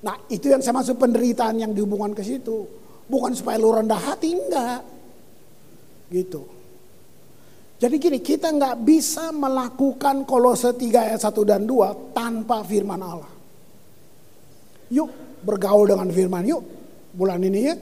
Nah 0.00 0.16
itu 0.32 0.48
yang 0.48 0.64
saya 0.64 0.80
maksud 0.80 0.96
penderitaan 0.96 1.60
yang 1.60 1.76
dihubungkan 1.76 2.16
ke 2.16 2.24
situ. 2.24 2.64
Bukan 3.04 3.36
supaya 3.36 3.60
lu 3.60 3.68
rendah 3.68 4.00
hati, 4.00 4.32
enggak. 4.32 4.80
Gitu. 6.08 6.40
Jadi 7.80 7.96
gini, 7.96 8.18
kita 8.20 8.52
nggak 8.52 8.76
bisa 8.84 9.32
melakukan 9.32 10.28
kolose 10.28 10.76
3 10.76 11.16
ayat 11.16 11.20
1 11.24 11.48
dan 11.48 11.64
2 11.64 12.12
tanpa 12.12 12.60
firman 12.60 13.00
Allah. 13.00 13.32
Yuk 14.92 15.08
bergaul 15.40 15.88
dengan 15.88 16.12
firman 16.12 16.44
yuk 16.44 16.60
bulan 17.16 17.40
ini 17.40 17.60
ya. 17.64 17.74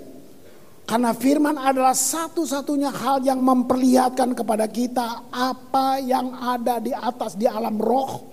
Karena 0.87 1.13
firman 1.13 1.59
adalah 1.59 1.93
satu-satunya 1.93 2.95
hal 2.95 3.27
yang 3.27 3.43
memperlihatkan 3.43 4.39
kepada 4.39 4.71
kita 4.71 5.29
apa 5.35 6.01
yang 6.01 6.33
ada 6.33 6.79
di 6.79 6.95
atas 6.95 7.35
di 7.35 7.45
alam 7.45 7.77
roh. 7.77 8.25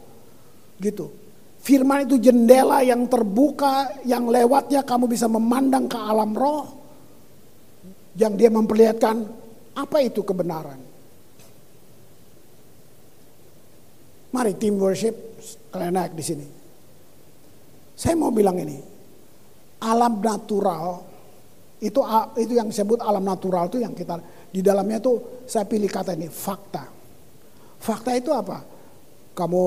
Gitu. 0.78 1.09
Firman 1.66 2.05
itu 2.05 2.22
jendela 2.22 2.86
yang 2.86 3.09
terbuka 3.09 4.05
yang 4.05 4.30
lewatnya 4.30 4.86
kamu 4.86 5.09
bisa 5.09 5.26
memandang 5.26 5.89
ke 5.89 5.97
alam 5.97 6.32
roh. 6.32 6.66
Yang 8.16 8.34
dia 8.38 8.49
memperlihatkan 8.53 9.18
apa 9.76 9.97
itu 9.99 10.22
kebenaran. 10.22 10.85
Mari 14.36 14.60
tim 14.60 14.76
worship 14.76 15.16
kalian 15.72 15.96
naik 15.96 16.12
di 16.12 16.24
sini. 16.24 16.48
Saya 17.96 18.20
mau 18.20 18.36
bilang 18.36 18.60
ini, 18.60 18.76
alam 19.80 20.20
natural 20.20 21.00
itu 21.80 22.04
itu 22.36 22.54
yang 22.60 22.68
disebut 22.68 23.00
alam 23.00 23.24
natural 23.24 23.72
itu 23.72 23.80
yang 23.80 23.96
kita 23.96 24.20
di 24.52 24.60
dalamnya 24.60 25.00
tuh 25.00 25.48
saya 25.48 25.64
pilih 25.64 25.88
kata 25.88 26.20
ini 26.20 26.28
fakta. 26.28 26.84
Fakta 27.80 28.12
itu 28.20 28.36
apa? 28.36 28.60
Kamu 29.32 29.64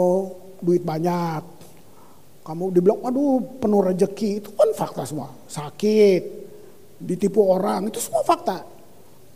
duit 0.61 0.85
banyak, 0.85 1.43
kamu 2.45 2.65
dibilang 2.73 3.01
aduh 3.05 3.41
penuh 3.57 3.81
rezeki 3.89 4.31
itu 4.45 4.51
kan 4.53 4.69
fakta 4.77 5.09
semua. 5.09 5.33
Sakit, 5.49 6.23
ditipu 7.01 7.45
orang 7.45 7.89
itu 7.89 8.01
semua 8.01 8.21
fakta. 8.21 8.65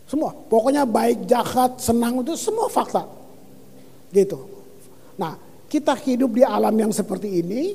Semua. 0.05 0.29
Pokoknya 0.35 0.85
baik, 0.85 1.25
jahat, 1.25 1.81
senang 1.81 2.21
itu 2.21 2.37
semua 2.37 2.69
fakta. 2.69 3.07
Gitu. 4.13 4.52
Nah, 5.19 5.33
kita 5.69 5.93
hidup 5.97 6.33
di 6.33 6.43
alam 6.45 6.73
yang 6.73 6.93
seperti 6.93 7.41
ini, 7.41 7.73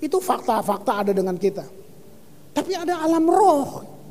itu 0.00 0.16
fakta-fakta 0.18 1.06
ada 1.06 1.12
dengan 1.12 1.36
kita. 1.36 1.66
Tapi 2.50 2.72
ada 2.74 3.04
alam 3.04 3.26
roh 3.28 3.68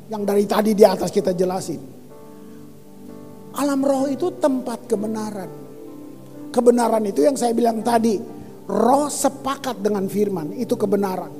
yang 0.08 0.24
dari 0.24 0.44
tadi 0.48 0.72
di 0.72 0.84
atas 0.86 1.10
kita 1.12 1.34
jelasin. 1.36 1.80
Alam 3.58 3.80
roh 3.82 4.06
itu 4.06 4.30
tempat 4.38 4.86
kebenaran. 4.86 5.50
Kebenaran 6.50 7.04
itu 7.06 7.26
yang 7.26 7.34
saya 7.34 7.54
bilang 7.54 7.82
tadi, 7.82 8.18
roh 8.70 9.10
sepakat 9.10 9.82
dengan 9.82 10.06
firman, 10.06 10.54
itu 10.54 10.74
kebenaran. 10.78 11.32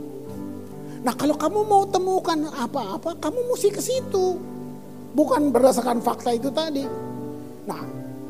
Nah 1.01 1.15
kalau 1.17 1.39
kamu 1.39 1.61
mau 1.65 1.85
temukan 1.89 2.37
apa-apa, 2.51 3.17
kamu 3.17 3.39
mesti 3.55 3.69
ke 3.73 3.81
situ. 3.81 4.37
Bukan 5.11 5.51
berdasarkan 5.51 5.99
fakta 6.03 6.35
itu 6.35 6.51
tadi. 6.55 6.87
Nah, 7.67 7.83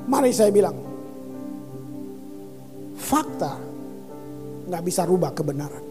mari 0.09 0.33
saya 0.33 0.49
bilang. 0.53 0.90
Fakta 3.01 3.57
nggak 4.69 4.83
bisa 4.85 5.09
rubah 5.09 5.33
kebenaran. 5.33 5.85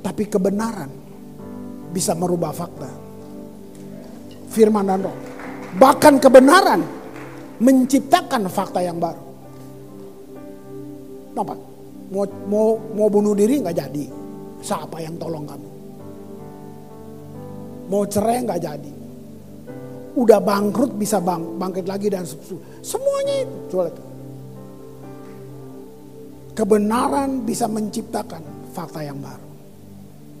Tapi 0.00 0.22
kebenaran 0.32 0.90
bisa 1.92 2.16
merubah 2.16 2.56
fakta. 2.56 2.88
Firman 4.48 4.88
dan 4.88 5.04
roh. 5.04 5.16
Bahkan 5.76 6.16
kebenaran 6.16 6.80
menciptakan 7.60 8.48
fakta 8.48 8.80
yang 8.80 8.96
baru. 8.96 9.24
Kenapa? 11.36 11.54
Mau, 12.06 12.24
mau, 12.48 12.68
mau 12.96 13.08
bunuh 13.12 13.36
diri 13.36 13.60
nggak 13.60 13.76
jadi. 13.76 14.04
Siapa 14.64 15.04
yang 15.04 15.20
tolong 15.20 15.44
kamu? 15.44 15.70
Mau 17.92 18.02
cerai 18.08 18.40
nggak 18.40 18.60
jadi. 18.62 18.95
Udah 20.16 20.40
bangkrut 20.40 20.96
bisa 20.96 21.20
bang, 21.20 21.44
bangkit 21.60 21.84
lagi 21.84 22.08
dan 22.08 22.24
semuanya 22.80 23.34
itu. 23.44 23.76
Kebenaran 26.56 27.44
bisa 27.44 27.68
menciptakan 27.68 28.40
fakta 28.72 29.04
yang 29.04 29.20
baru. 29.20 29.45